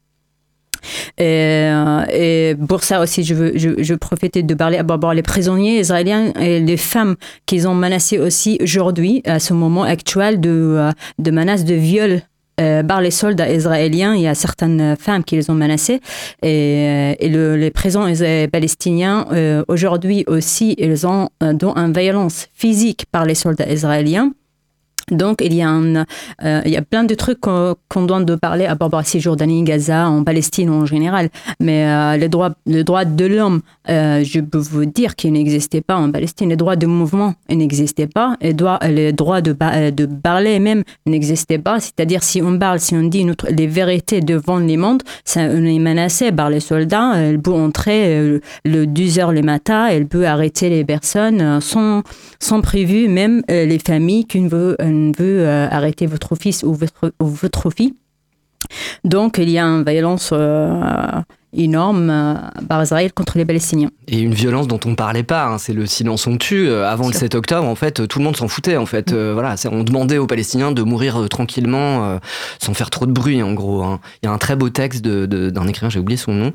Et, 1.19 1.69
et, 2.13 2.55
pour 2.69 2.85
ça 2.85 3.01
aussi, 3.01 3.25
je 3.25 3.35
veux, 3.35 3.97
profitais 3.97 4.43
de 4.43 4.55
parler 4.55 4.81
d'abord 4.83 5.15
les 5.15 5.23
prisonniers 5.23 5.81
israéliens 5.81 6.33
et 6.41 6.61
les 6.61 6.77
femmes 6.77 7.17
qu'ils 7.47 7.67
ont 7.69 7.75
menacées 7.75 8.19
aussi 8.19 8.59
aujourd'hui, 8.63 9.23
à 9.25 9.39
ce 9.39 9.55
moment 9.55 9.83
actuel, 9.83 10.41
de, 10.41 10.91
de 11.19 11.31
menaces 11.31 11.65
de 11.65 11.75
viol 11.75 12.23
euh, 12.59 12.83
par 12.83 13.03
les 13.03 13.11
soldats 13.11 13.53
israéliens. 13.53 14.15
Il 14.15 14.23
y 14.23 14.27
a 14.27 14.35
certaines 14.35 14.97
femmes 14.99 15.25
qui 15.25 15.37
les 15.37 15.51
ont 15.51 15.55
menacées. 15.55 16.01
Et, 16.43 17.15
et 17.21 17.29
le, 17.29 17.55
les 17.57 17.71
prisons 17.71 18.11
palestiniens, 18.51 19.27
euh, 19.33 19.63
aujourd'hui 19.69 20.25
aussi, 20.27 20.75
ils 20.79 21.07
ont 21.07 21.29
une 21.43 21.93
violence 21.93 22.47
physique 22.55 23.05
par 23.13 23.27
les 23.27 23.35
soldats 23.35 23.71
israéliens. 23.71 24.33
Donc, 25.11 25.41
il 25.41 25.55
y 25.55 25.63
a, 25.63 25.69
un, 25.69 26.05
euh, 26.43 26.63
il 26.65 26.73
y 26.73 26.77
a 26.77 26.83
plein 26.83 27.05
de 27.05 27.15
trucs 27.15 27.41
qu'on 27.41 27.77
qu 27.89 28.07
doit 28.07 28.25
de 28.25 28.35
parler 28.35 28.67
à 28.67 28.75
propos 28.75 29.01
de 29.01 29.07
Cisjordanie, 29.07 29.63
Gaza, 29.63 30.09
en 30.09 30.25
Palestine 30.25 30.69
en 30.71 30.85
général. 30.85 31.29
Mais 31.61 31.87
euh, 31.87 32.17
les 32.17 32.29
droits, 32.29 32.55
les 32.67 32.83
droits 32.83 33.05
de 33.05 33.25
l'homme, 33.25 33.61
euh, 33.89 34.25
je 34.25 34.41
peux 34.41 34.59
vous 34.59 34.85
dire 34.85 35.15
qu'ils 35.15 35.33
n'existaient 35.33 35.81
pas 35.81 35.97
en 35.97 36.11
Palestine. 36.11 36.49
Les 36.49 36.57
droits 36.57 36.75
de 36.75 36.87
mouvement 36.87 37.35
n'existaient 37.49 38.09
pas. 38.09 38.37
Les 38.41 38.53
droits, 38.53 38.81
les 38.83 39.13
droits 39.13 39.41
de, 39.41 39.53
de 39.53 40.07
parler 40.07 40.59
même 40.59 40.83
n'existaient 41.07 41.59
pas. 41.59 41.79
C'est-à-dire, 41.79 42.25
si 42.25 42.43
on 42.43 42.59
parle, 42.59 42.81
si 42.81 42.95
on 42.97 43.05
dit 43.05 43.25
les 43.49 43.67
vérités 43.69 44.21
devant 44.21 44.59
les 44.59 44.77
mondes, 44.77 45.03
ça, 45.25 45.43
on 45.43 45.65
est 45.65 45.79
menacé 45.79 46.33
par 46.33 46.51
les 46.51 46.61
soldats. 46.61 47.13
Elle 47.17 47.41
peut 47.41 47.53
entrer 47.53 48.41
le 48.65 48.87
10 48.87 49.19
heures 49.21 49.33
le 49.33 49.43
matin, 49.43 49.87
elle 49.87 50.07
peut 50.07 50.27
arrêter 50.27 50.69
les 50.69 50.85
personnes 50.85 51.61
sans, 51.61 52.03
sans 52.41 52.61
prévu, 52.61 53.09
même 53.09 53.43
les 53.49 53.79
familles 53.79 54.27
qu'une 54.27 54.49
veut 55.17 55.47
euh, 55.47 55.69
arrêter 55.71 56.07
votre 56.07 56.35
fils 56.37 56.63
ou 56.63 56.75
votre, 56.75 57.13
ou 57.21 57.27
votre 57.27 57.71
fille. 57.71 57.95
Donc, 59.05 59.39
il 59.39 59.51
y 59.51 59.59
a 59.59 59.65
une 59.65 59.85
violence 59.85 60.31
euh, 60.33 61.21
énorme 61.53 62.11
euh, 62.11 62.35
par 62.69 62.83
Israël 62.83 63.13
contre 63.13 63.39
les 63.39 63.45
Palestiniens. 63.45 63.91
Et 64.09 64.21
une 64.21 64.35
violence 64.35 64.69
dont 64.69 64.81
on 64.85 64.91
ne 64.91 64.95
parlait 64.95 65.23
pas, 65.23 65.47
hein, 65.47 65.59
c'est 65.59 65.73
le 65.73 65.87
silence 65.87 66.27
on 66.27 66.37
tue. 66.37 66.69
Euh, 66.69 66.89
avant 66.89 67.09
le 67.09 67.13
7 67.13 67.35
octobre, 67.35 67.67
en 67.67 67.75
fait, 67.75 68.07
tout 68.07 68.19
le 68.19 68.25
monde 68.25 68.37
s'en 68.37 68.49
foutait. 68.49 68.77
En 68.77 68.87
fait, 68.87 69.13
euh, 69.13 69.33
voilà, 69.33 69.57
on 69.71 69.83
demandait 69.83 70.19
aux 70.19 70.27
Palestiniens 70.27 70.73
de 70.73 70.83
mourir 70.83 71.21
euh, 71.21 71.29
tranquillement, 71.29 72.05
euh, 72.05 72.19
sans 72.61 72.75
faire 72.75 72.91
trop 72.91 73.07
de 73.07 73.13
bruit, 73.13 73.43
en 73.43 73.53
gros. 73.53 73.83
Hein. 73.83 74.01
Il 74.23 74.27
y 74.27 74.29
a 74.29 74.33
un 74.33 74.39
très 74.39 74.57
beau 74.57 74.69
texte 74.69 75.03
d'un 75.05 75.27
de, 75.27 75.51
de, 75.51 75.69
écrivain, 75.69 75.91
j'ai 75.91 75.99
oublié 75.99 76.17
son 76.17 76.33
nom, 76.33 76.53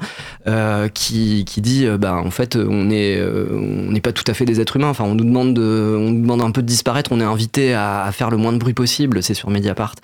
euh, 0.47 0.88
qui, 0.88 1.45
qui 1.45 1.62
dit, 1.62 1.86
bah, 1.99 2.15
en 2.15 2.32
fait, 2.32 2.56
on 2.56 2.86
n'est 2.86 3.21
on 3.21 3.91
n'est 3.91 4.01
pas 4.01 4.13
tout 4.13 4.23
à 4.27 4.34
fait 4.34 4.45
des 4.45 4.62
êtres 4.62 4.77
humains. 4.77 4.89
Enfin, 4.89 5.04
on 5.04 5.15
nous 5.15 5.25
demande 5.25 5.54
de, 5.54 5.95
on 5.97 6.12
nous 6.12 6.21
demande 6.21 6.41
un 6.41 6.51
peu 6.51 6.62
de 6.62 6.67
disparaître. 6.67 7.12
On 7.12 7.19
est 7.19 7.25
invité 7.25 7.73
à, 7.73 8.04
à 8.04 8.12
faire 8.12 8.30
le 8.30 8.38
moins 8.38 8.54
de 8.54 8.58
bruit 8.58 8.73
possible. 8.73 9.21
C'est 9.23 9.34
sur 9.34 9.49
Mediapart. 9.49 9.95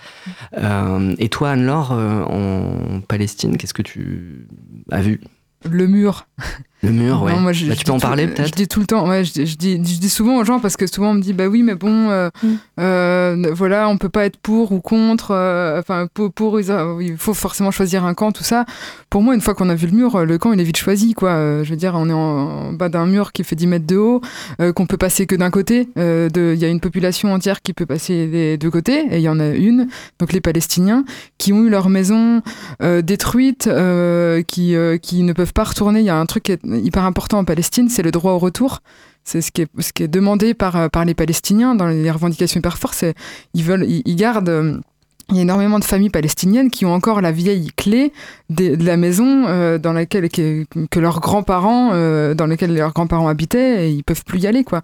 et 1.17 1.29
toi, 1.29 1.51
Anne-Laure, 1.51 1.91
en 1.91 3.01
Palestine, 3.07 3.57
qu'est-ce 3.57 3.73
que 3.73 3.81
tu 3.81 4.47
as 4.91 5.01
vu 5.01 5.21
Le 5.65 5.87
mur. 5.87 6.27
Le 6.83 6.91
mur, 6.91 7.23
ouais. 7.23 7.33
Non, 7.33 7.39
moi, 7.39 7.53
je, 7.53 7.65
bah, 7.65 7.75
tu 7.75 7.85
peux 7.85 7.91
en 7.91 7.99
parler 7.99 8.27
peut-être 8.27 8.49
Je 8.49 8.51
dis 8.51 8.67
tout 8.67 8.79
le 8.79 8.85
temps, 8.85 9.07
ouais, 9.07 9.23
je, 9.23 9.45
je, 9.45 9.55
dis, 9.55 9.77
je 9.77 9.99
dis 9.99 10.09
souvent 10.09 10.37
aux 10.37 10.43
gens 10.43 10.59
parce 10.59 10.77
que 10.77 10.85
souvent 10.85 11.09
on 11.09 11.13
me 11.15 11.21
dit, 11.21 11.33
bah 11.33 11.47
oui, 11.47 11.63
mais 11.63 11.73
bon, 11.73 12.09
euh, 12.11 12.29
mm. 12.43 12.47
euh, 12.79 13.51
voilà, 13.51 13.89
on 13.89 13.97
peut 13.97 14.09
pas 14.09 14.25
être 14.25 14.37
pour 14.37 14.71
ou 14.71 14.79
contre, 14.79 15.31
euh, 15.31 15.79
enfin, 15.79 16.07
pour, 16.13 16.31
pour, 16.31 16.59
il 16.59 17.17
faut 17.17 17.33
forcément 17.33 17.71
choisir 17.71 18.05
un 18.05 18.13
camp, 18.13 18.31
tout 18.31 18.43
ça. 18.43 18.65
Pour 19.09 19.23
moi, 19.23 19.33
une 19.33 19.41
fois 19.41 19.55
qu'on 19.55 19.69
a 19.69 19.75
vu 19.75 19.87
le 19.87 19.93
mur, 19.93 20.23
le 20.23 20.37
camp 20.37 20.53
il 20.53 20.59
est 20.59 20.63
vite 20.63 20.77
choisi, 20.77 21.13
quoi. 21.15 21.29
Euh, 21.29 21.63
je 21.63 21.71
veux 21.71 21.77
dire, 21.77 21.93
on 21.95 22.09
est 22.09 22.13
en, 22.13 22.17
en 22.17 22.73
bas 22.73 22.89
d'un 22.89 23.07
mur 23.07 23.31
qui 23.31 23.43
fait 23.43 23.55
10 23.55 23.65
mètres 23.65 23.87
de 23.87 23.97
haut, 23.97 24.21
euh, 24.61 24.71
qu'on 24.71 24.85
peut 24.85 24.97
passer 24.97 25.25
que 25.25 25.35
d'un 25.35 25.49
côté. 25.49 25.89
Il 25.95 26.59
y 26.59 26.65
a 26.65 26.69
une 26.69 26.79
population 26.79 27.33
entière 27.33 27.61
qui 27.63 27.73
peut 27.73 27.87
passer 27.87 28.27
des 28.27 28.57
deux 28.57 28.69
côtés, 28.69 29.07
et 29.09 29.17
il 29.17 29.21
y 29.21 29.29
en 29.29 29.39
a 29.39 29.47
une, 29.47 29.87
donc 30.19 30.31
les 30.31 30.41
Palestiniens, 30.41 31.05
qui 31.39 31.53
ont 31.53 31.63
eu 31.63 31.69
leur 31.69 31.89
maison 31.89 32.43
détruite, 32.79 33.69
qui, 34.47 34.75
qui 35.01 35.23
ne 35.23 35.33
peuvent 35.33 35.53
pas 35.53 35.63
retourner. 35.63 36.01
Il 36.01 36.05
y 36.05 36.09
a 36.09 36.17
un 36.17 36.25
truc 36.27 36.43
qui 36.43 36.51
est 36.51 36.66
hyper 36.67 37.03
important 37.03 37.39
en 37.39 37.45
Palestine, 37.45 37.89
c'est 37.89 38.03
le 38.03 38.11
droit 38.11 38.33
au 38.33 38.39
retour. 38.39 38.79
C'est 39.23 39.41
ce 39.41 39.51
qui 39.51 39.63
est, 39.63 39.69
ce 39.79 39.91
qui 39.91 40.03
est 40.03 40.07
demandé 40.07 40.53
par, 40.53 40.89
par 40.89 41.03
les 41.03 41.13
Palestiniens 41.13 41.75
dans 41.75 41.87
les 41.87 42.11
revendications 42.11 42.59
hyper 42.59 42.77
fortes. 42.77 43.03
Ils 43.53 43.63
veulent, 43.63 43.85
ils, 43.87 44.15
gardent 44.15 44.81
il 45.29 45.35
y 45.35 45.39
a 45.39 45.41
énormément 45.41 45.77
de 45.77 45.83
familles 45.83 46.09
palestiniennes 46.09 46.71
qui 46.71 46.85
ont 46.85 46.93
encore 46.93 47.19
la 47.19 47.33
vieille 47.33 47.71
clé 47.75 48.13
de, 48.49 48.81
la 48.81 48.95
maison 48.95 49.45
euh, 49.47 49.77
dans 49.77 49.91
laquelle 49.91 50.29
que, 50.29 50.65
que 50.89 50.99
leurs 51.01 51.19
grands-parents 51.19 51.89
euh, 51.93 52.33
dans 52.33 52.47
laquelle 52.47 52.73
leurs 52.73 52.93
grands-parents 52.93 53.27
habitaient 53.27 53.87
et 53.87 53.91
ils 53.91 54.03
peuvent 54.03 54.23
plus 54.23 54.39
y 54.39 54.47
aller 54.47 54.63
quoi. 54.63 54.83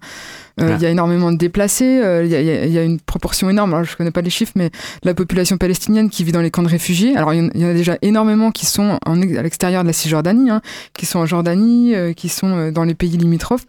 Euh, 0.60 0.74
il 0.76 0.82
y 0.82 0.86
a 0.86 0.90
énormément 0.90 1.32
de 1.32 1.36
déplacés, 1.38 2.00
il 2.24 2.30
y, 2.30 2.36
a, 2.36 2.40
y, 2.40 2.78
a, 2.78 2.84
une 2.84 3.00
proportion 3.00 3.48
énorme. 3.50 3.72
Alors 3.72 3.84
je 3.84 3.96
connais 3.96 4.10
pas 4.10 4.20
les 4.20 4.30
chiffres, 4.30 4.52
mais 4.54 4.70
la 5.02 5.14
population 5.14 5.56
palestinienne 5.56 6.10
qui 6.10 6.24
vit 6.24 6.32
dans 6.32 6.42
les 6.42 6.50
camps 6.50 6.62
de 6.62 6.68
réfugiés. 6.68 7.16
Alors 7.16 7.32
il 7.32 7.50
y, 7.56 7.64
en 7.64 7.70
a 7.70 7.74
déjà 7.74 7.96
énormément 8.02 8.52
qui 8.52 8.66
sont 8.66 8.98
en, 9.06 9.22
à 9.22 9.42
l'extérieur 9.42 9.82
de 9.82 9.88
la 9.88 9.92
Cisjordanie, 9.92 10.50
hein, 10.50 10.60
qui 10.92 11.06
sont 11.06 11.20
en 11.20 11.26
Jordanie, 11.26 11.94
qui 12.16 12.28
sont 12.28 12.70
dans 12.70 12.84
les 12.84 12.94
pays 12.94 13.16
limitrophes. 13.16 13.66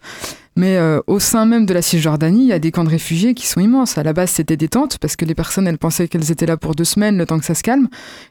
Mais 0.56 0.78
euh, 0.78 1.00
au 1.06 1.18
sein 1.18 1.44
même 1.44 1.66
de 1.66 1.74
la 1.74 1.82
Cisjordanie, 1.82 2.44
il 2.44 2.48
y 2.48 2.52
a 2.52 2.58
des 2.58 2.72
camps 2.72 2.84
de 2.84 2.88
réfugiés 2.88 3.34
qui 3.34 3.46
sont 3.46 3.60
immenses. 3.60 3.98
À 3.98 4.02
la 4.02 4.14
base, 4.14 4.30
c'était 4.30 4.56
des 4.56 4.68
tentes 4.68 4.96
parce 4.98 5.14
que 5.14 5.26
les 5.26 5.34
personnes, 5.34 5.68
elles 5.68 5.78
pensaient 5.78 6.08
qu'elles 6.08 6.32
étaient 6.32 6.46
là 6.46 6.56
pour 6.56 6.74
deux 6.74 6.84
semaines, 6.84 7.18
le 7.18 7.26
temps 7.26 7.38
que 7.38 7.44
ça 7.44 7.54
se 7.54 7.62
calme. 7.62 7.88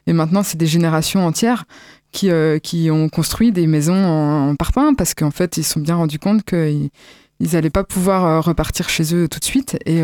Et 0.08 0.12
maintenant, 0.12 0.42
c'est 0.42 0.58
des 0.58 0.66
générations 0.66 1.24
entières 1.24 1.64
qui, 2.10 2.30
euh, 2.30 2.58
qui 2.58 2.90
ont 2.90 3.08
construit 3.08 3.52
des 3.52 3.68
maisons 3.68 3.94
en, 3.94 4.50
en 4.50 4.56
parpaing 4.56 4.94
parce 4.94 5.14
qu'en 5.14 5.30
fait, 5.30 5.56
ils 5.56 5.62
se 5.62 5.74
sont 5.74 5.80
bien 5.80 5.94
rendus 5.94 6.18
compte 6.18 6.42
qu'ils 6.44 6.90
n'allaient 7.40 7.70
pas 7.70 7.84
pouvoir 7.84 8.24
euh, 8.24 8.40
repartir 8.40 8.88
chez 8.88 9.14
eux 9.14 9.28
tout 9.28 9.38
de 9.38 9.44
suite. 9.44 9.78
Et. 9.86 10.02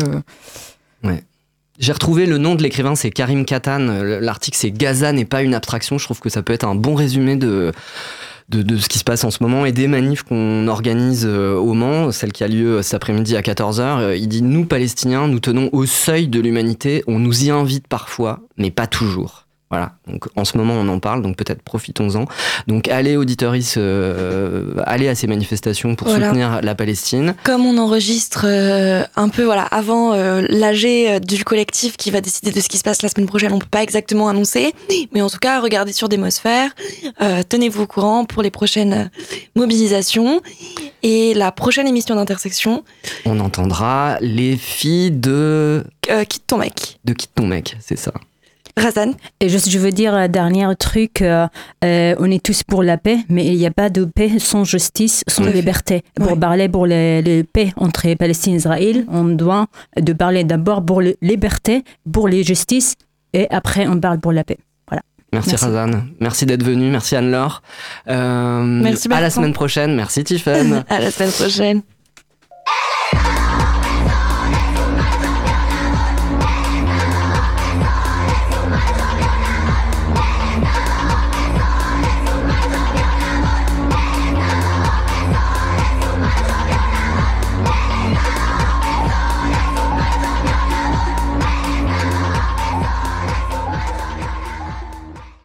J'ai 1.79 1.91
retrouvé 1.91 2.27
le 2.27 2.37
nom 2.37 2.53
de 2.53 2.61
l'écrivain, 2.61 2.93
c'est 2.93 3.09
Karim 3.09 3.45
Katan. 3.45 3.79
L'article, 4.21 4.55
c'est 4.55 4.69
Gaza 4.69 5.11
n'est 5.11 5.25
pas 5.25 5.41
une 5.41 5.55
abstraction. 5.55 5.97
Je 5.97 6.05
trouve 6.05 6.19
que 6.19 6.29
ça 6.29 6.43
peut 6.43 6.53
être 6.53 6.65
un 6.65 6.75
bon 6.75 6.93
résumé 6.93 7.35
de 7.35 7.71
de, 8.49 8.77
ce 8.77 8.87
qui 8.87 8.99
se 8.99 9.03
passe 9.03 9.23
en 9.23 9.31
ce 9.31 9.41
moment 9.41 9.65
et 9.65 9.71
des 9.71 9.87
manifs 9.87 10.23
qu'on 10.23 10.67
organise 10.67 11.25
euh, 11.25 11.55
au 11.55 11.73
Mans, 11.73 12.11
celle 12.11 12.31
qui 12.31 12.43
a 12.43 12.47
lieu 12.47 12.81
cet 12.81 12.95
après-midi 12.95 13.35
à 13.35 13.41
14h. 13.41 13.99
Euh, 13.99 14.15
il 14.15 14.27
dit 14.27 14.41
Nous, 14.41 14.65
Palestiniens, 14.65 15.27
nous 15.27 15.39
tenons 15.39 15.69
au 15.71 15.85
seuil 15.85 16.27
de 16.27 16.39
l'humanité, 16.39 17.03
on 17.07 17.19
nous 17.19 17.45
y 17.45 17.49
invite 17.49 17.87
parfois, 17.87 18.39
mais 18.57 18.71
pas 18.71 18.87
toujours. 18.87 19.42
Voilà, 19.73 19.93
donc 20.07 20.25
en 20.35 20.45
ce 20.45 20.55
moment 20.55 20.75
on 20.75 20.87
en 20.87 20.99
parle, 20.99 21.23
donc 21.23 21.35
peut-être 21.35 21.63
profitons-en. 21.63 22.25
Donc 22.67 22.89
allez 22.89 23.17
auditoris, 23.17 23.73
euh, 23.77 24.75
allez 24.85 25.07
à 25.07 25.15
ces 25.15 25.25
manifestations 25.25 25.95
pour 25.95 26.09
soutenir 26.09 26.61
la 26.61 26.75
Palestine. 26.75 27.33
Comme 27.43 27.65
on 27.65 27.79
enregistre 27.79 28.45
euh, 28.45 29.03
un 29.15 29.29
peu 29.29 29.41
voilà 29.41 29.63
avant 29.63 30.13
euh, 30.13 30.45
l'AG 30.47 31.25
du 31.25 31.43
collectif 31.43 31.97
qui 31.97 32.11
va 32.11 32.21
décider 32.21 32.51
de 32.51 32.59
ce 32.59 32.69
qui 32.69 32.77
se 32.77 32.83
passe 32.83 33.01
la 33.01 33.09
semaine 33.09 33.25
prochaine, 33.25 33.51
on 33.51 33.57
peut 33.57 33.65
pas 33.65 33.81
exactement 33.81 34.29
annoncer, 34.29 34.75
mais 35.11 35.23
en 35.23 35.29
tout 35.31 35.39
cas 35.39 35.59
regardez 35.59 35.91
sur 35.91 36.07
Démosphère, 36.07 36.69
tenez-vous 37.49 37.81
au 37.81 37.87
courant 37.87 38.25
pour 38.25 38.43
les 38.43 38.51
prochaines 38.51 39.09
mobilisations 39.55 40.39
et 41.01 41.33
la 41.33 41.51
prochaine 41.51 41.87
émission 41.87 42.13
d'intersection. 42.13 42.83
On 43.25 43.39
entendra 43.39 44.19
les 44.21 44.55
filles 44.55 45.09
de 45.09 45.83
quitte 46.29 46.45
ton 46.45 46.59
mec. 46.59 46.99
De 47.05 47.13
quitte 47.13 47.31
ton 47.33 47.47
mec, 47.47 47.75
c'est 47.79 47.97
ça. 47.97 48.13
Razan. 48.75 49.13
Et 49.39 49.49
juste, 49.49 49.69
je 49.69 49.77
veux 49.77 49.91
dire 49.91 50.13
un 50.13 50.27
dernier 50.27 50.67
truc, 50.77 51.21
euh, 51.21 51.47
euh, 51.83 52.15
on 52.19 52.29
est 52.31 52.43
tous 52.43 52.63
pour 52.63 52.81
la 52.81 52.97
paix, 52.97 53.17
mais 53.29 53.45
il 53.45 53.57
n'y 53.57 53.67
a 53.67 53.71
pas 53.71 53.89
de 53.89 54.03
paix 54.05 54.39
sans 54.39 54.63
justice, 54.63 55.23
sans 55.27 55.45
liberté. 55.45 56.03
Pour 56.15 56.39
parler 56.39 56.69
pour 56.69 56.87
les, 56.87 57.43
paix 57.43 57.71
entre 57.77 58.11
Palestine 58.15 58.53
et 58.53 58.57
Israël, 58.57 59.05
on 59.09 59.25
doit 59.25 59.67
de 59.99 60.13
parler 60.13 60.43
d'abord 60.43 60.83
pour 60.83 61.01
la 61.01 61.11
liberté, 61.21 61.83
pour 62.11 62.27
les 62.27 62.43
justices, 62.43 62.95
et 63.33 63.47
après 63.51 63.87
on 63.87 63.99
parle 63.99 64.19
pour 64.19 64.31
la 64.31 64.43
paix. 64.43 64.57
Voilà. 64.87 65.03
Merci, 65.31 65.51
merci. 65.51 65.65
Razan. 65.65 65.91
Merci 66.19 66.45
d'être 66.45 66.63
venu. 66.63 66.89
Merci 66.89 67.15
Anne-Laure. 67.15 67.61
Euh, 68.09 68.63
merci. 68.63 69.07
À 69.11 69.21
la 69.21 69.29
semaine 69.29 69.53
prochaine. 69.53 69.95
Merci 69.95 70.23
Tiffen. 70.23 70.83
à 70.89 70.99
la 70.99 71.11
semaine 71.11 71.31
prochaine. 71.31 71.81